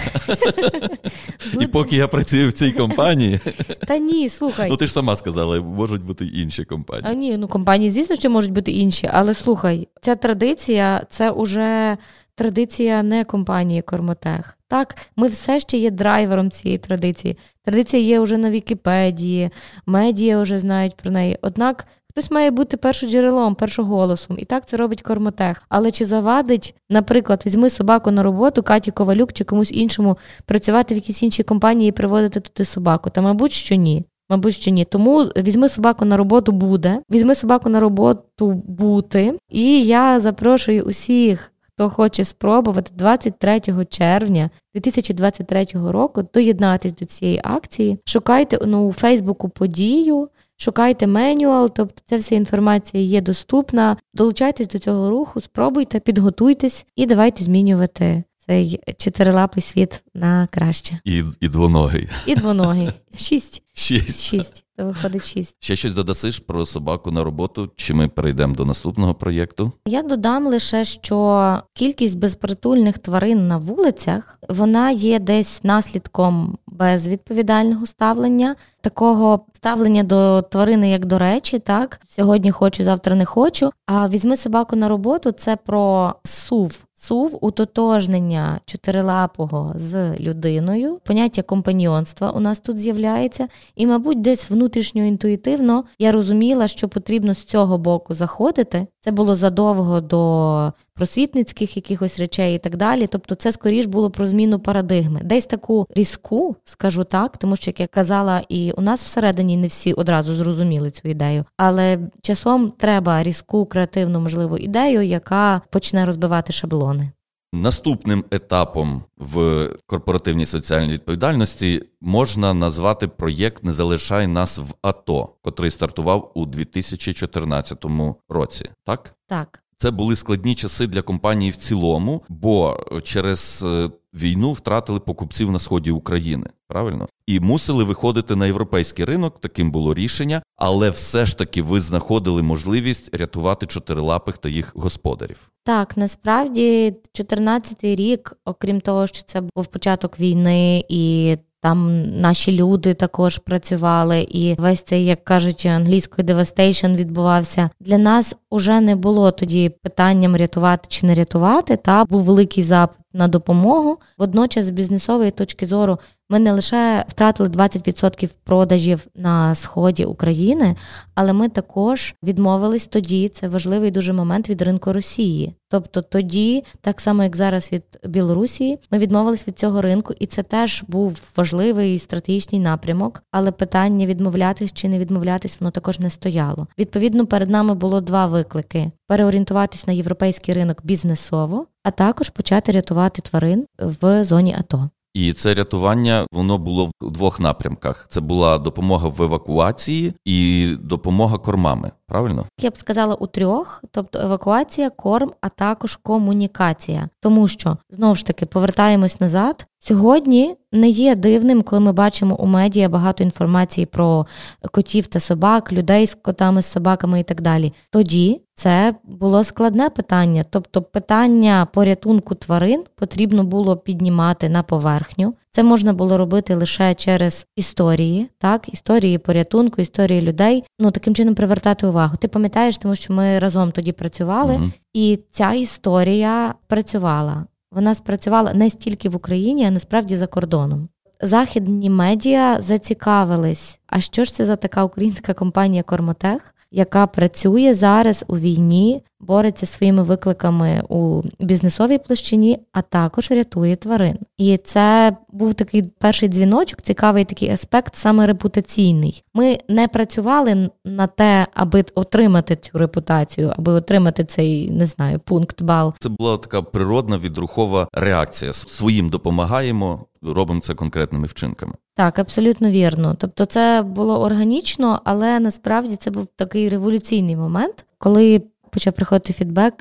І 1.60 1.68
поки 1.68 1.96
я 1.96 2.08
працюю 2.08 2.50
в 2.50 2.54
цій 2.54 2.72
компанії. 2.72 3.40
Та 3.88 3.98
ні, 3.98 4.30
слухай. 4.30 4.70
Ну 4.70 4.78
ти 4.78 4.88
ж 4.88 4.94
сама 4.94 5.16
сказала, 5.16 5.62
можуть 5.62 6.04
бути 6.04 6.26
інші 6.26 6.64
компанії. 6.64 7.06
А 7.12 7.14
ні, 7.14 7.38
ну 7.38 7.48
компанії, 7.48 7.90
звісно, 7.90 8.16
що 8.16 8.30
можуть 8.30 8.52
бути 8.52 8.72
інші, 8.72 9.10
але 9.14 9.34
слухай, 9.34 9.88
ця 10.02 10.16
традиція 10.16 11.06
це 11.10 11.32
уже 11.32 11.98
традиція 12.42 13.04
не 13.04 13.24
компанії 13.24 13.82
Кормотех. 13.82 14.58
Так, 14.68 14.96
ми 15.16 15.28
все 15.28 15.60
ще 15.60 15.78
є 15.78 15.92
драйвером 15.92 16.52
цієї 16.52 16.78
традиції. 16.78 17.38
Традиція 17.66 18.04
є 18.04 18.20
вже 18.20 18.38
на 18.38 18.50
Вікіпедії, 18.50 19.50
медіа 19.86 20.42
вже 20.42 20.60
знають 20.60 20.96
про 20.96 21.12
неї. 21.12 21.38
Однак 21.42 21.88
хтось 22.10 22.32
має 22.32 22.52
бути 22.52 22.78
першоджерелом, 22.78 23.56
першоголосом. 23.56 24.38
І 24.40 24.46
так 24.46 24.66
це 24.66 24.78
робить 24.78 25.02
Кормотех. 25.02 25.64
Але 25.70 25.92
чи 25.92 26.06
завадить, 26.06 26.76
наприклад, 26.90 27.44
візьми 27.46 27.70
собаку 27.70 28.12
на 28.12 28.24
роботу, 28.24 28.64
Каті 28.64 28.92
Ковалюк 28.92 29.34
чи 29.34 29.44
комусь 29.44 29.72
іншому 29.72 30.18
працювати 30.46 30.96
в 30.96 30.98
якійсь 30.98 31.24
іншій 31.24 31.44
компанії 31.44 31.90
і 31.90 31.92
приводити 31.92 32.40
туди 32.40 32.66
собаку? 32.66 33.10
Та, 33.10 33.22
мабуть, 33.22 33.52
що 33.52 33.76
ні. 33.76 34.06
Мабуть, 34.30 34.56
що 34.56 34.72
ні. 34.72 34.86
Тому 34.86 35.24
візьми 35.24 35.70
собаку 35.70 36.06
на 36.06 36.18
роботу 36.18 36.52
буде, 36.52 37.02
візьми 37.12 37.36
собаку 37.36 37.70
на 37.70 37.80
роботу 37.80 38.52
бути. 38.52 39.34
І 39.50 39.86
я 39.86 40.20
запрошую 40.20 40.84
усіх 40.84 41.51
хто 41.76 41.90
хоче 41.90 42.24
спробувати 42.24 42.92
23 42.96 43.62
червня 43.90 44.50
2023 44.74 45.66
року 45.74 46.28
доєднатись 46.34 46.94
до 46.94 47.06
цієї 47.06 47.42
акції, 47.44 48.00
шукайте 48.06 48.60
ну, 48.66 48.88
у 48.88 48.94
Фейсбуку 48.94 49.50
подію, 49.50 50.30
шукайте 50.58 51.08
менюал, 51.08 51.70
тобто 51.76 52.02
ця 52.06 52.18
вся 52.18 52.36
інформація 52.36 53.04
є 53.04 53.22
доступна. 53.22 53.98
Долучайтесь 54.14 54.68
до 54.68 54.80
цього 54.80 55.10
руху, 55.10 55.42
спробуйте, 55.42 56.00
підготуйтесь 56.00 56.86
і 56.96 57.06
давайте 57.06 57.44
змінювати 57.44 58.24
цей 58.48 58.80
чотирилапий 58.98 59.64
світ 59.64 60.04
на 60.14 60.48
краще. 60.52 61.00
І 61.06 61.24
і 61.40 61.50
двоногий. 61.50 62.10
І 62.26 62.36
двоногий. 62.36 62.90
Шість. 63.16 63.64
Шість. 63.74 64.22
Шість. 64.22 64.64
То 64.78 64.86
виходить 64.86 65.26
шість. 65.26 65.56
Ще 65.60 65.76
щось 65.76 65.94
додасиш 65.94 66.40
про 66.40 66.66
собаку 66.66 67.12
на 67.12 67.24
роботу? 67.24 67.72
Чи 67.76 67.94
ми 67.94 68.08
перейдемо 68.08 68.56
до 68.56 68.66
наступного 68.66 69.16
проєкту? 69.16 69.72
Я 69.88 70.04
додам 70.04 70.48
лише, 70.48 70.86
що 70.86 71.58
кількість 71.74 72.18
безпритульних 72.18 72.98
тварин 72.98 73.48
на 73.48 73.58
вулицях 73.58 74.40
вона 74.50 74.92
є 74.92 75.20
десь 75.20 75.64
наслідком 75.64 76.58
безвідповідального 76.68 77.86
ставлення, 77.86 78.56
такого 78.82 79.46
ставлення 79.54 80.04
до 80.04 80.42
тварини, 80.42 80.90
як 80.90 81.06
до 81.06 81.20
речі, 81.20 81.60
так 81.60 82.02
сьогодні 82.08 82.52
хочу, 82.52 82.84
завтра 82.84 83.16
не 83.16 83.26
хочу. 83.26 83.72
А 83.86 84.10
візьми 84.10 84.38
собаку 84.38 84.76
на 84.76 84.88
роботу 84.88 85.32
це 85.32 85.56
про 85.56 86.16
сув. 86.24 86.84
Сув 87.04 87.38
утотожнення 87.42 88.60
чотирилапого 88.66 89.74
з 89.76 90.20
людиною, 90.20 91.00
поняття 91.04 91.42
компаньйонства 91.42 92.32
у 92.32 92.40
нас 92.40 92.60
тут 92.60 92.78
з'являється, 92.78 93.48
і, 93.76 93.88
мабуть, 93.88 94.22
десь 94.22 94.50
внутрішньо 94.50 95.06
інтуїтивно 95.06 95.84
я 96.00 96.12
розуміла, 96.12 96.68
що 96.68 96.90
потрібно 96.90 97.34
з 97.34 97.44
цього 97.44 97.78
боку 97.78 98.14
заходити. 98.14 98.88
Це 99.04 99.12
було 99.12 99.36
задовго 99.36 100.02
до 100.02 100.74
просвітницьких 100.94 101.76
якихось 101.76 102.20
речей 102.20 102.56
і 102.56 102.60
так 102.60 102.78
далі. 102.78 103.08
Тобто, 103.08 103.36
це 103.36 103.52
скоріш 103.52 103.86
було 103.86 104.12
про 104.12 104.28
зміну 104.28 104.60
парадигми. 104.60 105.22
Десь 105.24 105.46
таку 105.46 105.88
різку, 105.96 106.56
скажу 106.66 107.04
так, 107.04 107.38
тому 107.38 107.56
що 107.56 107.70
як 107.70 107.80
я 107.80 107.88
казала, 107.88 108.42
і 108.50 108.72
у 108.72 108.82
нас 108.82 109.04
всередині 109.04 109.58
не 109.58 109.68
всі 109.68 109.94
одразу 109.94 110.36
зрозуміли 110.36 110.92
цю 110.92 111.08
ідею, 111.08 111.46
але 111.58 112.00
часом 112.22 112.72
треба 112.72 113.24
різку 113.24 113.66
креативну 113.66 114.20
можливу 114.20 114.58
ідею, 114.58 115.02
яка 115.02 115.62
почне 115.70 116.06
розбивати 116.06 116.54
шаблони. 116.54 117.12
Наступним 117.54 118.26
етапом 118.32 119.04
в 119.18 119.70
корпоративній 119.86 120.46
соціальній 120.46 120.94
відповідальності 120.94 121.84
можна 122.02 122.54
назвати 122.54 123.08
проєкт 123.08 123.64
Не 123.64 123.74
залишай 123.74 124.28
нас 124.28 124.58
в 124.58 124.74
АТО, 124.82 125.36
котрий 125.42 125.72
стартував 125.72 126.32
у 126.36 126.46
2014 126.46 127.86
році. 128.30 128.70
Так, 128.86 129.16
так. 129.28 129.61
Це 129.82 129.92
були 129.92 130.16
складні 130.16 130.56
часи 130.56 130.88
для 130.88 131.02
компанії 131.02 131.52
в 131.52 131.56
цілому, 131.56 132.24
бо 132.30 132.80
через 133.04 133.64
е, 133.68 133.90
війну 134.14 134.54
втратили 134.54 135.00
покупців 135.00 135.52
на 135.52 135.60
сході 135.60 135.92
України, 135.92 136.48
правильно? 136.68 137.08
І 137.28 137.40
мусили 137.40 137.84
виходити 137.84 138.36
на 138.36 138.46
європейський 138.46 139.06
ринок. 139.06 139.42
Таким 139.42 139.72
було 139.72 139.94
рішення, 139.94 140.42
але 140.56 140.90
все 140.90 141.26
ж 141.26 141.38
таки 141.38 141.62
ви 141.62 141.82
знаходили 141.82 142.42
можливість 142.44 143.16
рятувати 143.16 143.66
чотирилапих 143.66 144.38
та 144.38 144.50
їх 144.50 144.72
господарів. 144.76 145.52
Так, 145.64 145.98
насправді 145.98 146.94
14-й 147.20 147.96
рік, 147.96 148.34
окрім 148.46 148.82
того, 148.82 149.08
що 149.08 149.24
це 149.24 149.42
був 149.56 149.66
початок 149.66 150.20
війни 150.20 150.86
і. 150.90 151.38
Там 151.62 152.04
наші 152.22 152.52
люди 152.52 152.94
також 152.94 153.38
працювали, 153.38 154.22
і 154.22 154.56
весь 154.60 154.84
цей, 154.84 155.06
як 155.06 155.24
кажуть, 155.24 155.66
англійською 155.66 156.26
devastation 156.26 156.88
відбувався. 156.88 157.70
Для 157.80 157.98
нас 157.98 158.36
уже 158.50 158.82
не 158.82 158.96
було 158.96 159.32
тоді 159.32 159.70
питанням 159.70 160.36
рятувати 160.36 160.86
чи 160.88 161.06
не 161.06 161.16
рятувати. 161.16 161.76
Та 161.78 162.06
був 162.06 162.22
великий 162.22 162.64
запит 162.64 163.00
на 163.14 163.28
допомогу. 163.28 163.98
Водночас, 164.18 164.66
з 164.66 164.70
бізнесової 164.70 165.32
точки 165.32 165.66
зору, 165.66 166.00
ми 166.32 166.40
не 166.40 166.52
лише 166.52 167.06
втратили 167.08 167.50
20% 167.50 168.30
продажів 168.44 169.08
на 169.16 169.56
сході 169.56 170.06
України, 170.06 170.76
але 171.16 171.34
ми 171.34 171.50
також 171.50 172.16
відмовились 172.24 172.88
тоді. 172.88 173.30
Це 173.30 173.48
важливий 173.48 173.92
дуже 173.92 174.14
момент 174.14 174.50
від 174.50 174.62
ринку 174.62 174.94
Росії. 174.94 175.56
Тобто 175.70 176.02
тоді, 176.02 176.64
так 176.82 177.02
само 177.02 177.24
як 177.24 177.36
зараз 177.36 177.72
від 177.72 177.84
Білорусі, 178.06 178.80
ми 178.92 178.98
відмовились 178.98 179.48
від 179.48 179.60
цього 179.60 179.82
ринку, 179.82 180.14
і 180.20 180.26
це 180.26 180.44
теж 180.44 180.84
був 180.88 181.22
важливий 181.38 182.00
стратегічний 182.00 182.62
напрямок. 182.62 183.24
Але 183.32 183.52
питання 183.52 184.06
відмовлятись 184.06 184.74
чи 184.74 184.90
не 184.90 185.00
відмовлятись, 185.00 185.60
воно 185.60 185.72
також 185.72 186.00
не 186.00 186.10
стояло. 186.10 186.68
Відповідно, 186.78 187.26
перед 187.26 187.50
нами 187.50 187.74
було 187.74 188.02
два 188.02 188.26
виклики: 188.28 188.92
переорієнтуватись 189.08 189.88
на 189.88 189.94
європейський 189.94 190.56
ринок 190.56 190.80
бізнесово, 190.84 191.68
а 191.84 191.92
також 191.92 192.30
почати 192.30 192.72
рятувати 192.72 193.22
тварин 193.22 193.66
в 193.80 194.24
зоні 194.24 194.56
АТО. 194.60 194.90
І 195.14 195.34
це 195.34 195.54
рятування 195.54 196.26
воно 196.32 196.58
було 196.58 196.92
в 197.02 197.12
двох 197.12 197.40
напрямках: 197.40 198.08
це 198.10 198.22
була 198.22 198.58
допомога 198.58 199.08
в 199.08 199.22
евакуації 199.22 200.14
і 200.26 200.70
допомога 200.80 201.38
кормами. 201.38 201.92
Правильно? 202.08 202.46
Я 202.60 202.70
б 202.70 202.78
сказала 202.78 203.16
у 203.16 203.28
трьох, 203.28 203.84
тобто 203.92 204.20
евакуація, 204.20 204.90
корм, 204.90 205.32
а 205.42 205.50
також 205.50 205.96
комунікація. 205.96 207.10
Тому 207.20 207.48
що 207.48 207.78
знову 207.90 208.16
ж 208.16 208.26
таки 208.26 208.46
повертаємось 208.46 209.20
назад. 209.20 209.68
Сьогодні 209.84 210.56
не 210.72 210.90
є 210.90 211.16
дивним, 211.16 211.62
коли 211.62 211.80
ми 211.80 211.92
бачимо 211.92 212.36
у 212.36 212.46
медіа 212.46 212.90
багато 212.90 213.24
інформації 213.24 213.86
про 213.86 214.26
котів 214.72 215.08
та 215.08 215.20
собак, 215.20 215.74
людей 215.74 216.08
з 216.08 216.16
котами, 216.16 216.62
з 216.62 216.66
собаками 216.66 217.20
і 217.20 217.24
так 217.24 217.42
далі. 217.42 217.74
Тоді 217.90 218.42
це 218.54 218.96
було 219.04 219.44
складне 219.44 219.90
питання, 219.90 220.44
тобто 220.50 220.82
питання 220.82 221.68
порятунку 221.74 222.36
тварин 222.36 222.84
потрібно 222.96 223.44
було 223.44 223.78
піднімати 223.78 224.50
на 224.50 224.64
поверхню. 224.64 225.34
Це 225.52 225.64
можна 225.64 225.94
було 225.94 226.18
робити 226.18 226.56
лише 226.56 226.94
через 226.94 227.48
історії, 227.56 228.30
так, 228.38 228.74
історії 228.74 229.18
порятунку, 229.18 229.82
історії 229.82 230.22
людей. 230.22 230.64
Ну 230.80 230.92
таким 230.92 231.16
чином 231.16 231.36
привертати 231.36 231.88
увагу. 231.88 232.18
Ти 232.18 232.28
пам'ятаєш, 232.28 232.78
тому 232.78 232.96
що 232.96 233.14
ми 233.14 233.40
разом 233.40 233.72
тоді 233.72 233.92
працювали, 233.92 234.54
mm 234.54 234.72
і 234.94 235.20
ця 235.32 235.54
історія 235.54 236.54
працювала. 236.68 237.46
Вона 237.72 237.96
спрацювала 237.96 238.54
не 238.54 238.70
стільки 238.70 239.10
в 239.10 239.16
Україні, 239.16 239.66
а 239.66 239.72
насправді 239.72 240.16
за 240.16 240.28
кордоном. 240.28 240.90
Західні 241.22 241.90
медіа 241.90 242.62
зацікавились. 242.62 243.80
А 243.88 244.00
що 244.00 244.24
ж 244.24 244.36
це 244.36 244.46
за 244.46 244.56
така 244.56 244.84
українська 244.84 245.34
компанія 245.34 245.84
Кормотех? 245.84 246.56
Яка 246.72 247.08
працює 247.08 247.74
зараз 247.74 248.26
у 248.28 248.38
війні, 248.38 249.02
бореться 249.20 249.66
своїми 249.66 250.04
викликами 250.04 250.84
у 250.90 251.22
бізнесовій 251.40 251.98
площині, 251.98 252.60
а 252.72 252.82
також 252.82 253.32
рятує 253.32 253.76
тварин. 253.76 254.18
І 254.38 254.58
це 254.58 255.18
був 255.30 255.54
такий 255.54 255.84
перший 256.00 256.30
дзвіночок, 256.30 256.82
цікавий 256.82 257.26
такий 257.26 257.50
аспект, 257.50 257.96
саме 257.96 258.28
репутаційний. 258.28 259.24
Ми 259.34 259.58
не 259.70 259.88
працювали 259.88 260.70
на 260.86 261.08
те, 261.08 261.48
аби 261.54 261.86
отримати 261.96 262.56
цю 262.56 262.78
репутацію, 262.78 263.54
аби 263.58 263.72
отримати 263.72 264.24
цей 264.24 264.72
не 264.72 264.86
знаю 264.86 265.20
пункт 265.20 265.62
бал. 265.62 265.94
Це 266.00 266.10
була 266.10 266.38
така 266.38 266.62
природна 266.62 267.18
відрухова 267.18 267.88
реакція. 267.94 268.54
Своїм 268.54 269.10
допомагаємо, 269.10 270.06
робимо 270.22 270.62
це 270.62 270.74
конкретними 270.74 271.28
вчинками. 271.28 271.74
Так, 272.02 272.20
абсолютно 272.20 272.72
вірно. 272.72 273.16
Тобто, 273.20 273.46
це 273.46 273.84
було 273.86 274.22
органічно, 274.22 275.02
але 275.04 275.40
насправді 275.40 275.96
це 275.96 276.12
був 276.12 276.28
такий 276.36 276.70
революційний 276.70 277.36
момент, 277.36 277.86
коли 277.98 278.42
почав 278.72 278.94
приходити 278.94 279.34
фідбек 279.34 279.74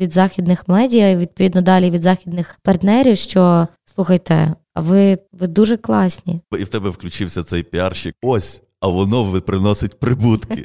від 0.00 0.12
західних 0.12 0.68
медіа, 0.68 1.10
і 1.10 1.16
відповідно 1.16 1.62
далі 1.62 1.90
від 1.90 2.02
західних 2.02 2.58
партнерів, 2.62 3.16
що 3.16 3.66
слухайте, 3.84 4.54
а 4.74 4.80
ви, 4.80 5.18
ви 5.32 5.46
дуже 5.46 5.76
класні. 5.76 6.40
І 6.58 6.64
в 6.64 6.68
тебе 6.68 6.90
включився 6.90 7.42
цей 7.42 7.62
піарщик. 7.62 8.16
Ось 8.22 8.62
а 8.82 8.88
воно 8.88 9.40
приносить 9.40 9.98
прибутки, 10.00 10.64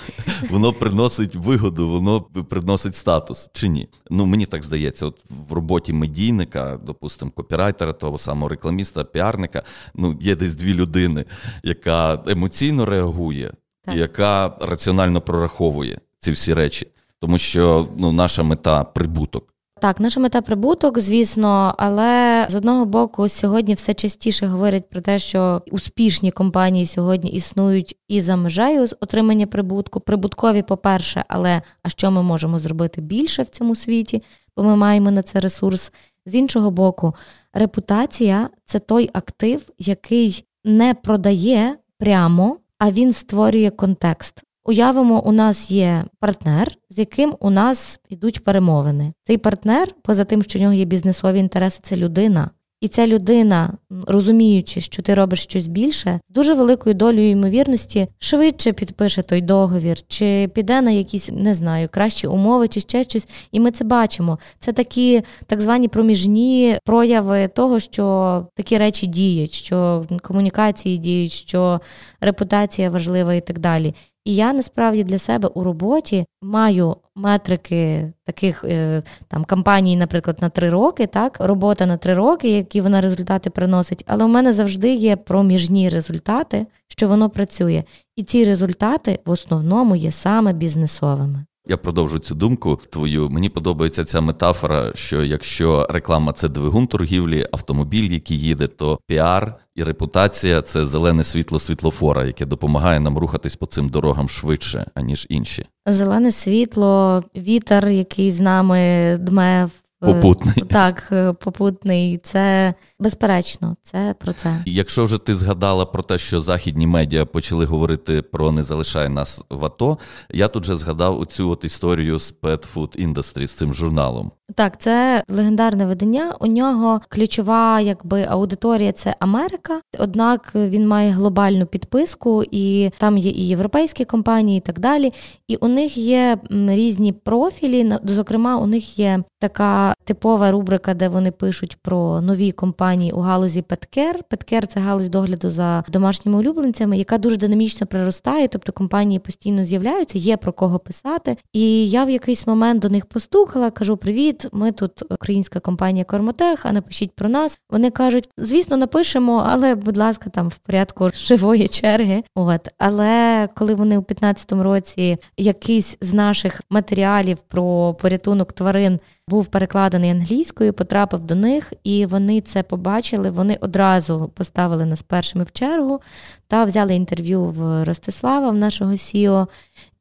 воно 0.50 0.72
приносить 0.72 1.36
вигоду, 1.36 1.88
воно 1.88 2.20
приносить 2.20 2.96
статус 2.96 3.50
чи 3.52 3.68
ні. 3.68 3.88
Ну 4.10 4.26
мені 4.26 4.46
так 4.46 4.64
здається, 4.64 5.06
от 5.06 5.20
в 5.48 5.52
роботі 5.52 5.92
медійника, 5.92 6.80
допустимо, 6.86 7.30
копірайтера, 7.30 7.92
того 7.92 8.18
самого 8.18 8.48
рекламіста, 8.48 9.04
піарника, 9.04 9.62
ну 9.94 10.18
є 10.20 10.36
десь 10.36 10.54
дві 10.54 10.74
людини, 10.74 11.24
яка 11.62 12.22
емоційно 12.26 12.86
реагує, 12.86 13.52
так. 13.84 13.94
і 13.94 13.98
яка 13.98 14.56
раціонально 14.60 15.20
прораховує 15.20 15.98
ці 16.20 16.32
всі 16.32 16.54
речі, 16.54 16.86
тому 17.20 17.38
що 17.38 17.88
ну, 17.96 18.12
наша 18.12 18.42
мета 18.42 18.84
прибуток. 18.84 19.54
Так, 19.80 20.00
наша 20.00 20.20
мета 20.20 20.42
прибуток, 20.42 20.98
звісно, 20.98 21.74
але 21.78 22.46
з 22.50 22.54
одного 22.54 22.84
боку, 22.84 23.28
сьогодні 23.28 23.74
все 23.74 23.94
частіше 23.94 24.46
говорять 24.46 24.90
про 24.90 25.00
те, 25.00 25.18
що 25.18 25.62
успішні 25.70 26.30
компанії 26.30 26.86
сьогодні 26.86 27.30
існують 27.30 27.96
і 28.08 28.20
за 28.20 28.36
межею 28.36 28.86
отримання 29.00 29.46
прибутку. 29.46 30.00
Прибуткові, 30.00 30.62
по-перше, 30.62 31.24
але 31.28 31.62
а 31.82 31.88
що 31.88 32.10
ми 32.10 32.22
можемо 32.22 32.58
зробити 32.58 33.00
більше 33.00 33.42
в 33.42 33.48
цьому 33.48 33.76
світі, 33.76 34.22
бо 34.56 34.62
ми 34.62 34.76
маємо 34.76 35.10
на 35.10 35.22
це 35.22 35.40
ресурс. 35.40 35.92
З 36.26 36.34
іншого 36.34 36.70
боку, 36.70 37.14
репутація 37.52 38.48
це 38.64 38.78
той 38.78 39.10
актив, 39.12 39.62
який 39.78 40.44
не 40.64 40.94
продає 40.94 41.76
прямо, 41.98 42.56
а 42.78 42.90
він 42.90 43.12
створює 43.12 43.70
контекст. 43.70 44.44
Уявимо, 44.68 45.22
у 45.26 45.32
нас 45.32 45.70
є 45.70 46.04
партнер, 46.20 46.72
з 46.90 46.98
яким 46.98 47.36
у 47.40 47.50
нас 47.50 48.00
йдуть 48.08 48.44
перемовини. 48.44 49.12
Цей 49.22 49.38
партнер, 49.38 49.94
поза 50.02 50.24
тим, 50.24 50.42
що 50.42 50.58
в 50.58 50.62
нього 50.62 50.74
є 50.74 50.84
бізнесові 50.84 51.38
інтереси, 51.38 51.80
це 51.82 51.96
людина. 51.96 52.50
І 52.80 52.88
ця 52.88 53.06
людина, 53.06 53.72
розуміючи, 54.06 54.80
що 54.80 55.02
ти 55.02 55.14
робиш 55.14 55.42
щось 55.42 55.66
більше, 55.66 56.20
з 56.30 56.34
дуже 56.34 56.54
великою 56.54 56.94
долею 56.94 57.30
ймовірності 57.30 58.08
швидше 58.18 58.72
підпише 58.72 59.22
той 59.22 59.40
договір, 59.40 59.98
чи 60.08 60.50
піде 60.54 60.80
на 60.80 60.90
якісь 60.90 61.30
не 61.32 61.54
знаю 61.54 61.88
кращі 61.90 62.26
умови, 62.26 62.68
чи 62.68 62.80
ще 62.80 63.04
щось. 63.04 63.28
І 63.52 63.60
ми 63.60 63.70
це 63.70 63.84
бачимо. 63.84 64.38
Це 64.58 64.72
такі 64.72 65.22
так 65.46 65.60
звані 65.60 65.88
проміжні 65.88 66.78
прояви 66.84 67.48
того, 67.48 67.80
що 67.80 68.46
такі 68.54 68.78
речі 68.78 69.06
діють, 69.06 69.52
що 69.52 70.04
комунікації 70.22 70.98
діють, 70.98 71.32
що 71.32 71.80
репутація 72.20 72.90
важлива 72.90 73.34
і 73.34 73.40
так 73.40 73.58
далі. 73.58 73.94
І 74.28 74.34
я 74.34 74.52
насправді 74.52 75.04
для 75.04 75.18
себе 75.18 75.48
у 75.48 75.64
роботі 75.64 76.26
маю 76.42 76.96
метрики 77.14 78.12
таких 78.24 78.64
е, 78.64 79.02
там 79.28 79.44
кампаній, 79.44 79.96
наприклад, 79.96 80.36
на 80.40 80.48
три 80.48 80.70
роки, 80.70 81.06
так, 81.06 81.36
робота 81.40 81.86
на 81.86 81.96
три 81.96 82.14
роки, 82.14 82.50
які 82.50 82.80
вона 82.80 83.00
результати 83.00 83.50
приносить. 83.50 83.77
Але 84.06 84.24
у 84.24 84.28
мене 84.28 84.52
завжди 84.52 84.94
є 84.94 85.16
проміжні 85.16 85.88
результати, 85.88 86.66
що 86.88 87.08
воно 87.08 87.30
працює. 87.30 87.84
І 88.16 88.22
ці 88.22 88.44
результати 88.44 89.18
в 89.26 89.30
основному 89.30 89.96
є 89.96 90.12
саме 90.12 90.52
бізнесовими. 90.52 91.44
Я 91.70 91.76
продовжу 91.76 92.18
цю 92.18 92.34
думку 92.34 92.78
твою. 92.90 93.30
Мені 93.30 93.48
подобається 93.48 94.04
ця 94.04 94.20
метафора, 94.20 94.92
що 94.94 95.24
якщо 95.24 95.86
реклама 95.90 96.32
це 96.32 96.48
двигун 96.48 96.86
торгівлі, 96.86 97.46
автомобіль, 97.52 98.10
який 98.12 98.40
їде, 98.40 98.66
то 98.66 98.98
піар 99.06 99.54
і 99.74 99.82
репутація 99.82 100.62
це 100.62 100.86
зелене 100.86 101.24
світло 101.24 101.58
світлофора, 101.58 102.24
яке 102.24 102.46
допомагає 102.46 103.00
нам 103.00 103.18
рухатись 103.18 103.56
по 103.56 103.66
цим 103.66 103.88
дорогам 103.88 104.28
швидше, 104.28 104.86
аніж 104.94 105.26
інші. 105.30 105.66
Зелене 105.86 106.32
світло, 106.32 107.22
вітер, 107.36 107.88
який 107.88 108.30
з 108.30 108.40
нами 108.40 109.16
дме 109.20 109.68
Попутний. 110.00 110.64
Так, 110.70 111.08
е, 111.12 111.32
попутний. 111.32 112.18
Це 112.18 112.74
безперечно, 112.98 113.76
це 113.82 114.14
про 114.18 114.32
це. 114.32 114.62
Якщо 114.66 115.04
вже 115.04 115.18
ти 115.18 115.34
згадала 115.34 115.86
про 115.86 116.02
те, 116.02 116.18
що 116.18 116.40
західні 116.40 116.86
медіа 116.86 117.24
почали 117.24 117.64
говорити 117.64 118.22
про 118.22 118.52
не 118.52 118.62
залишай 118.62 119.08
нас 119.08 119.44
в 119.50 119.64
АТО, 119.64 119.98
я 120.30 120.48
тут 120.48 120.64
же 120.64 120.76
згадав 120.76 121.20
оцю 121.20 121.50
от 121.50 121.64
історію 121.64 122.18
з 122.18 122.34
Pet 122.42 122.66
Food 122.74 123.08
Industry, 123.08 123.46
з 123.46 123.52
цим 123.52 123.74
журналом. 123.74 124.30
Так, 124.54 124.80
це 124.80 125.22
легендарне 125.28 125.86
видання. 125.86 126.36
У 126.40 126.46
нього 126.46 127.00
ключова 127.08 127.80
якби 127.80 128.26
аудиторія 128.28 128.92
це 128.92 129.14
Америка. 129.18 129.80
Однак 129.98 130.52
він 130.54 130.88
має 130.88 131.10
глобальну 131.10 131.66
підписку, 131.66 132.44
і 132.50 132.90
там 132.98 133.18
є 133.18 133.30
і 133.30 133.48
європейські 133.48 134.04
компанії, 134.04 134.58
і 134.58 134.60
так 134.60 134.78
далі. 134.78 135.12
І 135.48 135.56
у 135.56 135.68
них 135.68 135.96
є 135.96 136.38
різні 136.50 137.12
профілі. 137.12 137.92
Зокрема, 138.04 138.56
у 138.56 138.66
них 138.66 138.98
є 138.98 139.22
така 139.38 139.94
типова 140.04 140.50
рубрика, 140.50 140.94
де 140.94 141.08
вони 141.08 141.30
пишуть 141.30 141.78
про 141.82 142.20
нові 142.20 142.52
компанії 142.52 143.12
у 143.12 143.20
галузі 143.20 143.62
Петкер. 143.62 144.22
Петкер 144.28 144.66
це 144.66 144.80
галузь 144.80 145.08
догляду 145.08 145.50
за 145.50 145.84
домашніми 145.88 146.38
улюбленцями, 146.38 146.98
яка 146.98 147.18
дуже 147.18 147.36
динамічно 147.36 147.86
приростає, 147.86 148.48
тобто 148.48 148.72
компанії 148.72 149.18
постійно 149.18 149.64
з'являються, 149.64 150.18
є 150.18 150.36
про 150.36 150.52
кого 150.52 150.78
писати. 150.78 151.36
І 151.52 151.90
я 151.90 152.04
в 152.04 152.10
якийсь 152.10 152.46
момент 152.46 152.82
до 152.82 152.88
них 152.88 153.06
постукала, 153.06 153.70
кажу: 153.70 153.96
Привіт, 153.96 154.46
ми 154.52 154.72
тут 154.72 155.12
українська 155.12 155.60
компанія 155.60 156.04
Кормотех, 156.04 156.66
а 156.66 156.72
напишіть 156.72 157.12
про 157.12 157.28
нас. 157.28 157.60
Вони 157.70 157.90
кажуть, 157.90 158.28
звісно, 158.36 158.76
напишемо, 158.76 159.46
але, 159.48 159.74
будь 159.74 159.96
ласка, 159.96 160.30
там 160.30 160.48
в 160.48 160.56
порядку 160.56 161.10
живої 161.14 161.68
черги. 161.68 162.22
От 162.34 162.68
але 162.78 163.48
коли 163.54 163.74
вони 163.74 163.98
у 163.98 164.02
15 164.02 164.52
році 164.52 165.18
якийсь 165.36 165.96
з 166.00 166.12
наших 166.12 166.62
матеріалів 166.70 167.38
про 167.48 167.94
порятунок 167.94 168.52
тварин 168.52 169.00
був 169.28 169.46
перекладений 169.46 170.10
англійською, 170.10 170.72
потрапив 170.72 171.24
до 171.24 171.34
них, 171.34 171.72
і 171.84 172.06
вони 172.06 172.40
це 172.40 172.62
побачили. 172.62 173.30
Вони 173.30 173.58
одразу 173.60 174.30
поставили 174.34 174.86
нас 174.86 175.02
першими 175.02 175.44
в 175.44 175.52
чергу 175.52 176.00
та 176.48 176.64
взяли 176.64 176.94
інтерв'ю 176.94 177.44
в 177.44 177.84
Ростислава, 177.84 178.50
в 178.50 178.54
нашого 178.54 178.96
Сіо, 178.96 179.48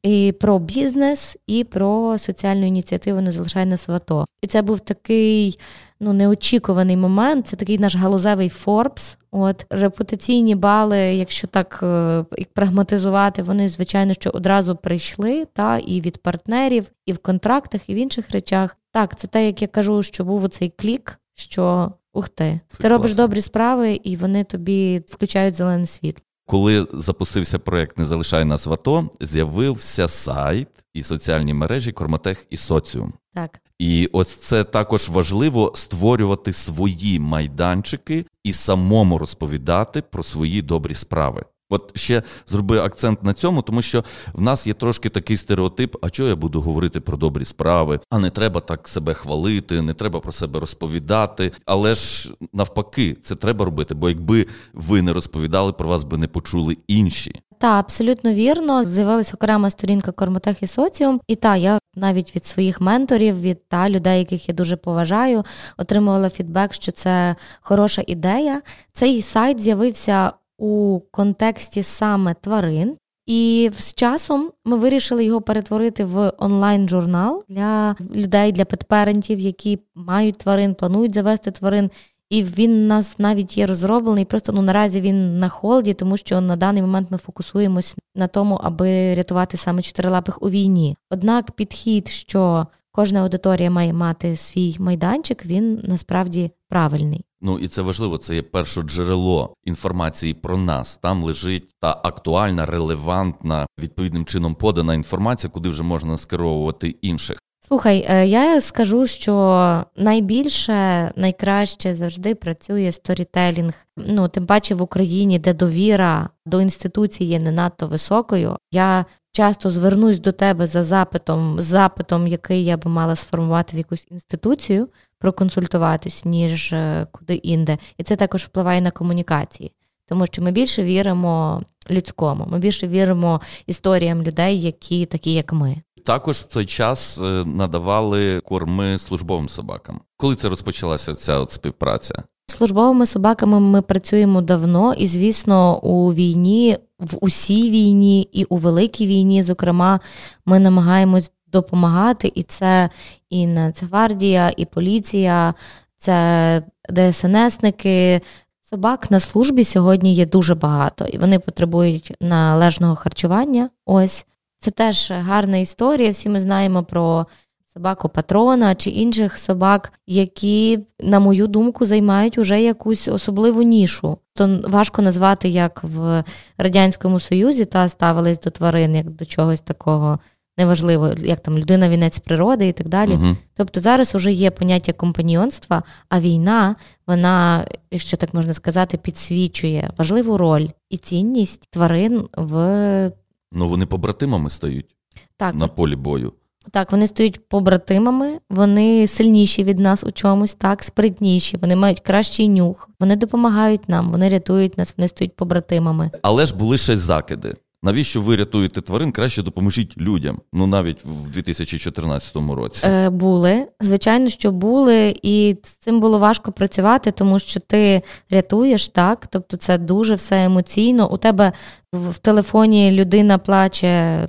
і 0.04 0.34
про 0.40 0.60
бізнес, 0.60 1.38
і 1.48 1.64
про 1.64 2.18
соціальну 2.18 2.66
ініціативу 2.66 3.22
«Не 3.22 3.32
залишай 3.32 3.66
нас 3.66 3.88
в 3.88 3.92
АТО». 3.92 4.26
І 4.42 4.48
це 4.48 4.62
був 4.62 4.80
такий 4.80 5.60
ну 6.00 6.14
неочікуваний 6.14 6.98
момент. 6.98 7.48
Це 7.48 7.56
такий 7.56 7.80
наш 7.80 7.96
галузевий 7.96 8.50
Форбс. 8.50 9.18
От 9.32 9.66
репутаційні 9.70 10.56
бали, 10.56 10.98
якщо 10.98 11.48
так 11.48 11.80
е, 11.84 12.26
прагматизувати, 12.54 13.44
вони 13.44 13.70
звичайно 13.70 14.14
що 14.14 14.30
одразу 14.30 14.76
прийшли, 14.76 15.48
та 15.54 15.78
і 15.78 16.02
від 16.02 16.18
партнерів, 16.18 16.92
і 17.06 17.14
в 17.14 17.18
контрактах, 17.18 17.90
і 17.90 17.94
в 17.94 17.98
інших 17.98 18.32
речах. 18.32 18.78
Так, 18.92 19.20
це 19.20 19.28
те, 19.28 19.46
як 19.46 19.62
я 19.62 19.68
кажу, 19.68 20.04
що 20.04 20.26
був 20.26 20.44
оцей 20.44 20.74
клік, 20.78 21.20
що 21.36 21.92
ух 22.14 22.30
ти, 22.30 22.60
це 22.70 22.84
ти 22.84 22.90
робиш 22.90 23.16
добрі 23.16 23.42
справи, 23.42 24.00
і 24.04 24.16
вони 24.16 24.44
тобі 24.44 25.04
включають 25.08 25.56
зелене 25.56 25.86
світло. 25.86 26.27
Коли 26.48 26.88
запустився 26.94 27.60
проект 27.60 27.98
Не 27.98 28.06
залишай 28.06 28.46
нас 28.46 28.66
в 28.66 28.74
АТО, 28.74 29.10
з'явився 29.22 30.08
сайт 30.08 30.68
і 30.94 31.02
соціальні 31.02 31.54
мережі 31.54 31.92
Кормотех 31.92 32.46
і 32.50 32.58
Соціум. 32.58 33.14
Так. 33.34 33.62
І 33.80 34.10
ось 34.14 34.38
це 34.38 34.64
також 34.64 35.10
важливо 35.10 35.72
створювати 35.76 36.54
свої 36.54 37.20
майданчики 37.20 38.26
і 38.44 38.54
самому 38.54 39.18
розповідати 39.18 40.02
про 40.02 40.24
свої 40.24 40.62
добрі 40.62 40.94
справи. 40.94 41.46
От 41.70 41.98
ще 41.98 42.24
зроби 42.48 42.80
акцент 42.80 43.24
на 43.24 43.34
цьому, 43.34 43.62
тому 43.62 43.82
що 43.82 44.04
в 44.34 44.42
нас 44.42 44.68
є 44.68 44.74
трошки 44.74 45.10
такий 45.10 45.38
стереотип: 45.38 45.96
а 46.02 46.10
чого 46.10 46.30
я 46.30 46.36
буду 46.36 46.62
говорити 46.62 47.00
про 47.00 47.18
добрі 47.18 47.46
справи? 47.46 48.00
А 48.10 48.20
не 48.20 48.30
треба 48.30 48.60
так 48.60 48.88
себе 48.88 49.14
хвалити, 49.14 49.82
не 49.82 49.94
треба 49.94 50.20
про 50.20 50.32
себе 50.32 50.60
розповідати. 50.60 51.52
Але 51.66 51.96
ж 51.96 52.32
навпаки, 52.54 53.18
це 53.24 53.36
треба 53.36 53.66
робити. 53.66 53.96
Бо 53.96 54.10
якби 54.10 54.46
ви 54.74 55.02
не 55.02 55.14
розповідали, 55.14 55.74
про 55.74 55.88
вас 55.90 56.04
би 56.04 56.18
не 56.18 56.28
почули 56.28 56.78
інші. 56.88 57.42
Та 57.60 57.68
абсолютно 57.68 58.34
вірно. 58.34 58.84
З'явилася 58.84 59.32
окрема 59.36 59.70
сторінка 59.70 60.12
Кормотех 60.12 60.64
і 60.64 60.68
соціум. 60.68 61.22
І 61.28 61.36
та 61.36 61.56
я 61.56 61.80
навіть 61.96 62.36
від 62.36 62.46
своїх 62.46 62.82
менторів, 62.82 63.42
від 63.42 63.70
та 63.70 63.90
людей, 63.90 64.20
яких 64.20 64.50
я 64.50 64.56
дуже 64.56 64.76
поважаю, 64.76 65.44
отримувала 65.78 66.30
фідбек, 66.30 66.74
що 66.74 66.92
це 66.92 67.36
хороша 67.62 68.04
ідея. 68.08 68.62
Цей 68.94 69.22
сайт 69.22 69.60
з'явився 69.60 70.32
у 70.58 71.00
контексті 71.12 71.84
саме 71.84 72.34
тварин. 72.34 72.98
І 73.26 73.72
з 73.78 73.94
часом 73.94 74.52
ми 74.66 74.78
вирішили 74.78 75.26
його 75.26 75.42
перетворити 75.42 76.06
в 76.06 76.34
онлайн-журнал 76.38 77.44
для 77.50 77.96
людей, 78.16 78.52
для 78.52 78.66
петперентів, 78.66 79.40
які 79.40 79.80
мають 79.96 80.38
тварин, 80.38 80.76
планують 80.76 81.14
завести 81.14 81.52
тварин. 81.52 81.90
І 82.30 82.44
він 82.44 82.84
у 82.84 82.88
нас 82.88 83.20
навіть 83.20 83.58
є 83.58 83.66
розроблений. 83.66 84.26
Просто 84.26 84.52
ну 84.52 84.62
наразі 84.62 85.02
він 85.02 85.40
на 85.40 85.50
холді, 85.50 85.94
тому 85.94 86.18
що 86.18 86.42
на 86.42 86.56
даний 86.56 86.82
момент 86.82 87.12
ми 87.12 87.18
фокусуємось 87.18 87.96
на 88.16 88.28
тому, 88.28 88.56
аби 88.64 89.16
рятувати 89.16 89.58
саме 89.58 89.82
чотирилапих 89.82 90.44
у 90.44 90.50
війні. 90.50 90.98
Однак 91.10 91.52
підхід, 91.52 92.08
що 92.08 92.68
кожна 92.92 93.22
аудиторія 93.22 93.72
має 93.72 93.94
мати 93.94 94.36
свій 94.36 94.76
майданчик, 94.80 95.46
він 95.46 95.82
насправді 95.84 96.52
правильний. 96.70 97.27
Ну 97.42 97.60
і 97.60 97.68
це 97.68 97.82
важливо. 97.82 98.18
Це 98.18 98.36
є 98.36 98.42
перше 98.42 98.82
джерело 98.82 99.54
інформації 99.66 100.34
про 100.34 100.58
нас. 100.58 100.98
Там 100.98 101.24
лежить 101.24 101.70
та 101.80 102.02
актуальна, 102.04 102.66
релевантна, 102.66 103.68
відповідним 103.80 104.26
чином 104.26 104.56
подана 104.56 104.94
інформація, 104.94 105.52
куди 105.52 105.70
вже 105.70 105.84
можна 105.84 106.18
скеровувати 106.18 106.96
інших. 107.02 107.38
Слухай, 107.68 108.06
е, 108.10 108.28
я 108.28 108.62
скажу, 108.62 109.08
що 109.08 109.84
найбільше, 109.96 111.12
найкраще 111.16 111.96
завжди 111.96 112.36
працює 112.36 112.92
сторітелінг. 112.92 113.74
Ну 113.98 114.28
тим 114.28 114.46
паче 114.46 114.76
в 114.76 114.82
Україні, 114.82 115.40
де 115.40 115.54
довіра 115.54 116.30
до 116.46 116.62
інституції 116.62 117.30
є 117.30 117.40
не 117.40 117.52
надто 117.52 117.88
високою. 117.88 118.58
Я 118.72 119.06
часто 119.32 119.70
звернусь 119.70 120.20
до 120.20 120.32
тебе 120.32 120.68
за 120.68 120.84
запитом, 120.84 121.62
запитом, 121.62 122.28
який 122.28 122.66
я 122.66 122.78
би 122.78 122.92
мала 122.92 123.16
сформувати 123.16 123.76
в 123.76 123.78
якусь 123.78 124.08
інституцію, 124.12 124.88
проконсультуватись, 125.20 126.26
ніж 126.26 126.74
е, 126.74 127.08
куди 127.12 127.36
інде. 127.36 127.78
І 127.98 128.04
це 128.04 128.16
також 128.16 128.44
впливає 128.44 128.82
на 128.82 128.92
комунікації, 128.92 129.72
тому 130.06 130.26
що 130.26 130.42
ми 130.42 130.52
більше 130.52 130.84
віримо 130.84 131.64
людському, 131.92 132.48
ми 132.50 132.60
більше 132.60 132.88
віримо 132.88 133.42
історіям 133.66 134.24
людей, 134.24 134.62
які 134.62 135.06
такі, 135.06 135.34
як 135.34 135.54
ми. 135.54 135.76
Також 136.06 136.38
в 136.38 136.46
той 136.46 136.66
час 136.66 137.18
е, 137.18 137.22
надавали 137.46 138.40
корми 138.40 138.98
службовим 138.98 139.50
собакам. 139.50 140.02
Коли 140.18 140.36
це 140.36 140.50
розпочалася 140.50 141.16
ця 141.16 141.40
от 141.40 141.52
співпраця? 141.52 142.24
Службовими 142.48 143.06
собаками 143.06 143.60
ми 143.60 143.82
працюємо 143.82 144.42
давно, 144.42 144.94
і 144.94 145.08
звісно, 145.08 145.80
у 145.80 146.14
війні, 146.14 146.78
в 147.00 147.18
усій 147.22 147.70
війні 147.70 148.22
і 148.22 148.44
у 148.44 148.58
великій 148.58 149.08
війні, 149.08 149.44
зокрема, 149.44 150.00
ми 150.46 150.60
намагаємось 150.60 151.32
допомагати, 151.52 152.32
і 152.36 152.44
це 152.44 152.90
і 153.30 153.48
Нацгвардія, 153.48 154.52
і 154.58 154.66
поліція, 154.66 155.54
це 155.98 156.62
ДСНСники. 156.90 158.22
Собак 158.70 159.12
на 159.12 159.20
службі 159.20 159.64
сьогодні 159.64 160.14
є 160.14 160.26
дуже 160.26 160.56
багато, 160.56 161.06
і 161.06 161.18
вони 161.18 161.40
потребують 161.40 162.14
належного 162.22 162.96
харчування. 162.96 163.70
Ось 163.86 164.26
це 164.60 164.72
теж 164.72 165.12
гарна 165.12 165.58
історія. 165.58 166.10
Всі 166.10 166.30
ми 166.30 166.40
знаємо 166.40 166.84
про 166.84 167.28
собаку 167.74 168.10
патрона 168.10 168.76
чи 168.76 168.90
інших 168.90 169.40
собак, 169.40 169.94
які, 170.08 170.80
на 171.00 171.20
мою 171.20 171.48
думку, 171.48 171.86
займають 171.86 172.38
уже 172.38 172.62
якусь 172.62 173.08
особливу 173.08 173.62
нішу. 173.62 174.18
То 174.34 174.60
важко 174.64 175.02
назвати, 175.02 175.50
як 175.50 175.84
в 175.84 176.24
Радянському 176.58 177.20
Союзі 177.20 177.66
та 177.66 177.90
ставились 177.90 178.40
до 178.40 178.50
тварин, 178.50 178.96
як 178.96 179.10
до 179.10 179.26
чогось 179.26 179.62
такого. 179.62 180.20
Неважливо, 180.58 181.14
як 181.18 181.40
там 181.40 181.58
людина 181.58 181.90
вінець 181.90 182.20
природи 182.20 182.68
і 182.68 182.74
так 182.74 182.90
далі. 182.90 183.12
uh 183.12 183.36
Тобто 183.56 183.80
зараз 183.80 184.16
вже 184.16 184.32
є 184.32 184.52
поняття 184.52 184.94
компаньйонства, 184.94 185.84
а 186.10 186.20
війна, 186.20 186.76
вона, 187.08 187.66
якщо 187.92 188.18
так 188.18 188.34
можна 188.34 188.54
сказати, 188.54 188.98
підсвічує 188.98 189.90
важливу 189.98 190.38
роль 190.38 190.68
і 190.90 190.98
цінність 190.98 191.68
тварин 191.72 192.28
в 192.38 193.12
Ну 193.52 193.70
вони 193.70 193.86
побратимами 193.86 194.50
стають 194.50 194.96
так. 195.38 195.56
на 195.56 195.68
полі 195.68 195.96
бою. 195.96 196.34
Так, 196.72 196.92
вони 196.92 197.08
стають 197.08 197.50
побратимами, 197.50 198.40
вони 198.50 199.08
сильніші 199.08 199.64
від 199.64 199.80
нас 199.80 200.04
у 200.04 200.12
чомусь, 200.12 200.54
так, 200.56 200.84
спритніші, 200.84 201.58
вони 201.58 201.76
мають 201.76 202.00
кращий 202.00 202.50
нюх, 202.50 202.90
вони 203.00 203.16
допомагають 203.16 203.90
нам, 203.90 204.10
вони 204.10 204.30
рятують 204.30 204.78
нас, 204.78 204.94
вони 204.98 205.08
стають 205.08 205.36
побратимами. 205.36 206.12
Але 206.22 206.46
ж 206.46 206.56
були 206.56 206.78
ще 206.78 206.98
закиди. 206.98 207.56
Навіщо 207.84 208.22
ви 208.22 208.36
рятуєте 208.36 208.82
тварин? 208.82 209.12
Краще 209.12 209.44
допоможіть 209.44 209.98
людям. 209.98 210.40
Ну 210.54 210.68
навіть 210.68 211.06
в 211.06 211.30
2014 211.30 212.36
році 212.36 212.88
Е, 212.88 213.10
були. 213.10 213.68
Звичайно, 213.82 214.30
що 214.30 214.52
були, 214.52 215.16
і 215.22 215.56
з 215.64 215.70
цим 215.70 216.00
було 216.00 216.20
важко 216.20 216.52
працювати, 216.52 217.12
тому 217.12 217.40
що 217.40 217.60
ти 217.60 218.02
рятуєш 218.30 218.88
так. 218.88 219.28
Тобто, 219.28 219.58
це 219.58 219.78
дуже 219.78 220.14
все 220.14 220.44
емоційно. 220.44 221.12
У 221.12 221.18
тебе 221.18 221.52
в 221.94 222.18
телефоні 222.18 222.92
людина 222.92 223.38
плаче, 223.38 224.28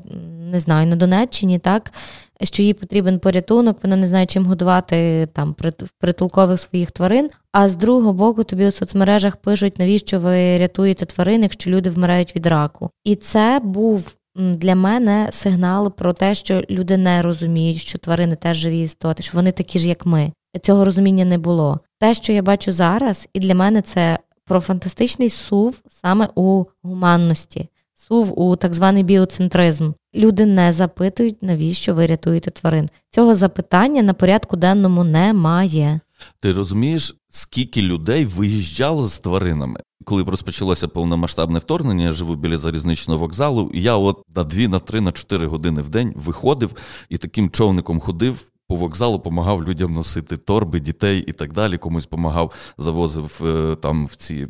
не 0.52 0.60
знаю, 0.60 0.86
на 0.86 0.96
Донеччині, 0.96 1.58
так 1.58 1.92
що 2.42 2.62
їй 2.62 2.74
потрібен 2.74 3.18
порятунок, 3.18 3.78
вона 3.82 3.96
не 3.96 4.06
знає, 4.06 4.26
чим 4.26 4.46
годувати 4.46 5.28
там 5.32 5.56
притулкових 5.98 6.60
своїх 6.60 6.90
тварин. 6.90 7.30
А 7.52 7.68
з 7.68 7.76
другого 7.76 8.12
боку, 8.12 8.44
тобі 8.44 8.66
у 8.66 8.72
соцмережах 8.72 9.36
пишуть, 9.36 9.78
навіщо 9.78 10.20
ви 10.20 10.58
рятуєте 10.58 11.06
тварин, 11.06 11.42
якщо 11.42 11.70
люди 11.70 11.90
вмирають 11.90 12.36
від 12.36 12.46
раку. 12.46 12.90
І 13.04 13.14
це 13.14 13.60
був. 13.64 14.14
Для 14.36 14.74
мене 14.74 15.28
сигнал 15.32 15.92
про 15.92 16.12
те, 16.12 16.34
що 16.34 16.62
люди 16.70 16.96
не 16.96 17.22
розуміють, 17.22 17.78
що 17.78 17.98
тварини 17.98 18.36
теж 18.36 18.56
живі 18.56 18.80
істоти, 18.80 19.22
що 19.22 19.36
вони 19.36 19.52
такі 19.52 19.78
ж, 19.78 19.88
як 19.88 20.06
ми. 20.06 20.32
Цього 20.62 20.84
розуміння 20.84 21.24
не 21.24 21.38
було. 21.38 21.80
Те, 22.00 22.14
що 22.14 22.32
я 22.32 22.42
бачу 22.42 22.72
зараз, 22.72 23.28
і 23.32 23.40
для 23.40 23.54
мене 23.54 23.82
це 23.82 24.18
про 24.44 24.60
фантастичний 24.60 25.30
сув 25.30 25.82
саме 25.88 26.28
у 26.34 26.64
гуманності 26.82 27.68
сув 28.08 28.40
у 28.40 28.56
так 28.56 28.74
званий 28.74 29.02
біоцентризм. 29.02 29.92
Люди 30.14 30.46
не 30.46 30.72
запитують, 30.72 31.42
навіщо 31.42 31.94
ви 31.94 32.06
рятуєте 32.06 32.50
тварин. 32.50 32.88
Цього 33.10 33.34
запитання 33.34 34.02
на 34.02 34.14
порядку 34.14 34.56
денному 34.56 35.04
немає. 35.04 36.00
Ти 36.40 36.52
розумієш, 36.52 37.16
скільки 37.28 37.82
людей 37.82 38.24
виїжджало 38.24 39.06
з 39.06 39.18
тваринами? 39.18 39.80
Коли 40.04 40.22
розпочалося 40.22 40.88
повномасштабне 40.88 41.58
вторгнення, 41.58 42.04
я 42.04 42.12
живу 42.12 42.34
біля 42.34 42.58
залізничного 42.58 43.20
вокзалу, 43.20 43.70
я 43.74 43.96
от 43.96 44.22
на 44.36 44.44
дві, 44.44 44.68
на 44.68 44.78
три, 44.78 45.00
на 45.00 45.12
чотири 45.12 45.46
години 45.46 45.82
в 45.82 45.88
день 45.88 46.12
виходив 46.16 46.70
і 47.08 47.18
таким 47.18 47.50
човником 47.50 48.00
ходив. 48.00 48.44
По 48.68 48.76
вокзалу 48.76 49.16
допомагав 49.16 49.68
людям 49.68 49.92
носити 49.92 50.36
торби, 50.36 50.80
дітей 50.80 51.24
і 51.26 51.32
так 51.32 51.52
далі. 51.52 51.78
Комусь 51.78 52.04
допомагав, 52.04 52.52
завозив 52.78 53.40
е, 53.44 53.76
там 53.76 54.06
в 54.06 54.14
ці 54.14 54.46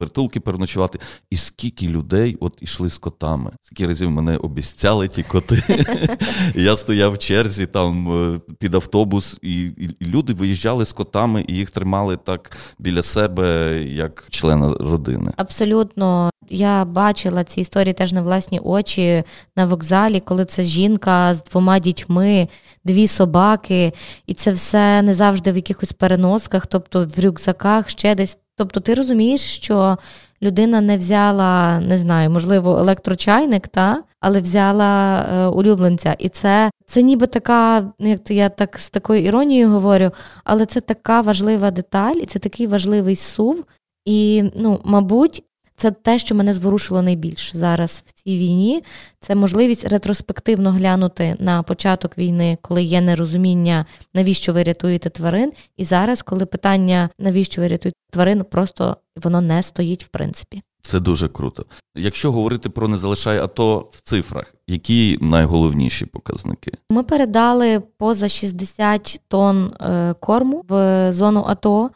притулки 0.00 0.40
переночувати. 0.40 0.98
І 1.30 1.36
скільки 1.36 1.88
людей 1.88 2.36
от 2.40 2.58
ішли 2.60 2.88
з 2.88 2.98
котами. 2.98 3.50
Скільки 3.62 3.86
разів 3.86 4.10
мене 4.10 4.36
обіцяли 4.36 5.08
ті 5.08 5.22
коти. 5.22 5.62
Я 6.54 6.76
стояв 6.76 7.12
в 7.12 7.18
черзі 7.18 7.66
там 7.66 8.12
е, 8.12 8.40
під 8.58 8.74
автобус, 8.74 9.38
і 9.42 9.70
люди 10.02 10.32
виїжджали 10.32 10.84
з 10.84 10.92
котами 10.92 11.44
і 11.48 11.54
їх 11.54 11.70
тримали 11.70 12.16
так 12.16 12.56
біля 12.78 13.02
себе, 13.02 13.78
як 13.82 14.26
члена 14.30 14.72
родини. 14.80 15.32
Абсолютно. 15.36 16.30
Я 16.50 16.84
бачила 16.84 17.44
ці 17.44 17.60
історії 17.60 17.94
теж 17.94 18.12
на 18.12 18.22
власні 18.22 18.58
очі 18.58 19.22
на 19.56 19.66
вокзалі, 19.66 20.20
коли 20.20 20.44
це 20.44 20.62
жінка 20.64 21.34
з 21.34 21.44
двома 21.44 21.78
дітьми, 21.78 22.48
дві 22.84 23.06
собаки, 23.06 23.92
і 24.26 24.34
це 24.34 24.52
все 24.52 25.02
не 25.02 25.14
завжди 25.14 25.52
в 25.52 25.56
якихось 25.56 25.92
переносках, 25.92 26.66
тобто 26.66 27.06
в 27.16 27.20
рюкзаках 27.24 27.90
ще 27.90 28.14
десь. 28.14 28.38
Тобто, 28.60 28.80
ти 28.80 28.94
розумієш, 28.94 29.40
що 29.40 29.98
людина 30.42 30.80
не 30.80 30.96
взяла, 30.96 31.80
не 31.80 31.96
знаю, 31.96 32.30
можливо, 32.30 32.78
електрочайник, 32.78 33.68
та, 33.68 34.02
але 34.20 34.40
взяла 34.40 35.22
е, 35.22 35.46
улюбленця. 35.46 36.16
І 36.18 36.28
це 36.28 36.70
це 36.86 37.02
ніби 37.02 37.26
така, 37.26 37.92
як 37.98 38.24
то 38.24 38.34
я 38.34 38.48
так 38.48 38.78
з 38.78 38.90
такою 38.90 39.24
іронією 39.24 39.68
говорю, 39.68 40.10
але 40.44 40.66
це 40.66 40.80
така 40.80 41.20
важлива 41.20 41.70
деталь, 41.70 42.14
і 42.14 42.26
це 42.26 42.38
такий 42.38 42.66
важливий 42.66 43.16
сув. 43.16 43.64
І, 44.04 44.44
ну, 44.56 44.80
мабуть, 44.84 45.44
це 45.80 45.90
те, 45.90 46.18
що 46.18 46.34
мене 46.34 46.54
зворушило 46.54 47.02
найбільше 47.02 47.58
зараз 47.58 48.04
в 48.06 48.12
цій 48.12 48.38
війні. 48.38 48.82
Це 49.18 49.34
можливість 49.34 49.88
ретроспективно 49.88 50.70
глянути 50.70 51.36
на 51.38 51.62
початок 51.62 52.18
війни, 52.18 52.58
коли 52.62 52.82
є 52.82 53.00
нерозуміння, 53.00 53.86
навіщо 54.14 54.52
ви 54.52 54.62
рятуєте 54.62 55.10
тварин. 55.10 55.52
І 55.76 55.84
зараз, 55.84 56.22
коли 56.22 56.46
питання 56.46 57.08
навіщо 57.18 57.60
ви 57.60 57.68
рятуєте 57.68 57.98
тварин, 58.10 58.44
просто 58.44 58.96
воно 59.22 59.40
не 59.40 59.62
стоїть 59.62 60.04
в 60.04 60.08
принципі. 60.08 60.62
Це 60.82 61.00
дуже 61.00 61.28
круто. 61.28 61.66
Якщо 61.96 62.32
говорити 62.32 62.68
про 62.68 62.88
не 62.88 62.96
залишай 62.96 63.38
АТО 63.38 63.88
в 63.92 64.00
цифрах, 64.00 64.54
які 64.66 65.18
найголовніші 65.20 66.06
показники? 66.06 66.72
Ми 66.90 67.02
передали 67.02 67.82
поза 67.98 68.28
60 68.28 69.20
тонн 69.28 69.72
е, 69.80 70.14
корму 70.20 70.64
в 70.68 71.12
зону 71.12 71.44
АТО. 71.46 71.90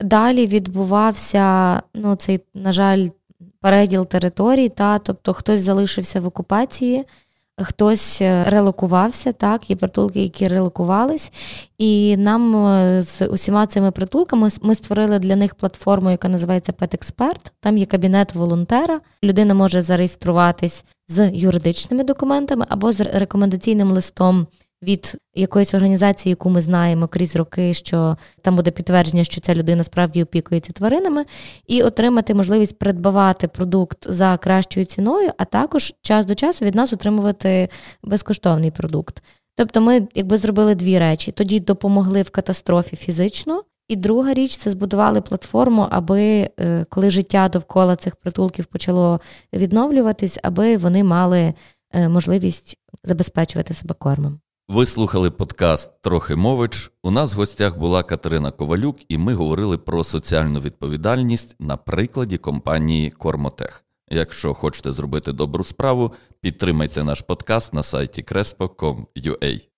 Далі 0.00 0.46
відбувався 0.46 1.82
ну 1.94 2.16
цей, 2.16 2.40
на 2.54 2.72
жаль, 2.72 3.08
переділ 3.66 4.06
територій, 4.06 4.68
та 4.68 4.98
тобто 4.98 5.32
хтось 5.32 5.60
залишився 5.60 6.20
в 6.20 6.26
окупації, 6.26 7.04
хтось 7.62 8.22
е, 8.22 8.44
релокувався, 8.48 9.32
так, 9.32 9.70
є 9.70 9.76
притулки, 9.76 10.22
які 10.22 10.48
релокувались. 10.48 11.32
І 11.78 12.16
нам 12.16 12.66
е, 12.66 13.02
з 13.02 13.26
усіма 13.26 13.66
цими 13.66 13.90
притулками 13.90 14.48
ми 14.62 14.74
створили 14.74 15.18
для 15.18 15.36
них 15.36 15.54
платформу, 15.54 16.10
яка 16.10 16.28
називається 16.28 16.72
Петексперт. 16.72 17.52
Там 17.60 17.78
є 17.78 17.86
кабінет 17.86 18.34
волонтера. 18.34 19.00
Людина 19.24 19.54
може 19.54 19.82
зареєструватись 19.82 20.84
з 21.08 21.30
юридичними 21.30 22.04
документами 22.04 22.66
або 22.68 22.92
з 22.92 23.00
рекомендаційним 23.00 23.90
листом 23.90 24.46
від 24.82 25.16
якоїсь 25.34 25.74
організації, 25.74 26.30
яку 26.30 26.50
ми 26.50 26.62
знаємо 26.62 27.08
крізь 27.08 27.36
роки, 27.36 27.74
що 27.74 28.16
там 28.42 28.56
буде 28.56 28.70
підтвердження, 28.70 29.24
що 29.24 29.40
ця 29.40 29.54
людина 29.54 29.84
справді 29.84 30.22
опікується 30.22 30.72
тваринами, 30.72 31.24
і 31.66 31.82
отримати 31.82 32.34
можливість 32.34 32.78
придбавати 32.78 33.48
продукт 33.48 33.98
за 34.08 34.36
кращою 34.36 34.86
ціною, 34.86 35.30
а 35.38 35.44
також 35.44 35.94
час 36.02 36.26
до 36.26 36.34
часу 36.34 36.64
від 36.64 36.74
нас 36.74 36.92
отримувати 36.92 37.68
безкоштовний 38.02 38.70
продукт. 38.70 39.22
Тобто, 39.56 39.80
ми 39.80 40.08
якби 40.14 40.36
зробили 40.36 40.74
дві 40.74 40.98
речі: 40.98 41.32
тоді 41.32 41.60
допомогли 41.60 42.22
в 42.22 42.30
катастрофі 42.30 42.96
фізично. 42.96 43.62
І 43.88 43.96
друга 43.96 44.34
річ 44.34 44.56
це 44.56 44.70
збудували 44.70 45.20
платформу, 45.20 45.86
аби 45.90 46.50
е, 46.60 46.86
коли 46.88 47.10
життя 47.10 47.48
довкола 47.48 47.96
цих 47.96 48.16
притулків 48.16 48.66
почало 48.66 49.20
відновлюватись, 49.52 50.38
аби 50.42 50.76
вони 50.76 51.04
мали 51.04 51.54
е, 51.92 52.08
можливість 52.08 52.76
забезпечувати 53.04 53.74
себе 53.74 53.94
кормом. 53.98 54.40
Ви 54.68 54.86
слухали 54.86 55.30
подкаст 55.30 55.90
Трохи 56.02 56.36
мович. 56.36 56.90
У 57.02 57.10
нас 57.10 57.34
в 57.34 57.36
гостях 57.36 57.78
була 57.78 58.02
Катерина 58.02 58.50
Ковалюк, 58.50 58.96
і 59.08 59.18
ми 59.18 59.34
говорили 59.34 59.78
про 59.78 60.04
соціальну 60.04 60.60
відповідальність 60.60 61.56
на 61.60 61.76
прикладі 61.76 62.38
компанії 62.38 63.10
Кормотех. 63.10 63.84
Якщо 64.10 64.54
хочете 64.54 64.92
зробити 64.92 65.32
добру 65.32 65.64
справу, 65.64 66.12
підтримайте 66.40 67.04
наш 67.04 67.20
подкаст 67.20 67.72
на 67.72 67.82
сайті 67.82 68.22
crespo.com.ua. 68.22 69.75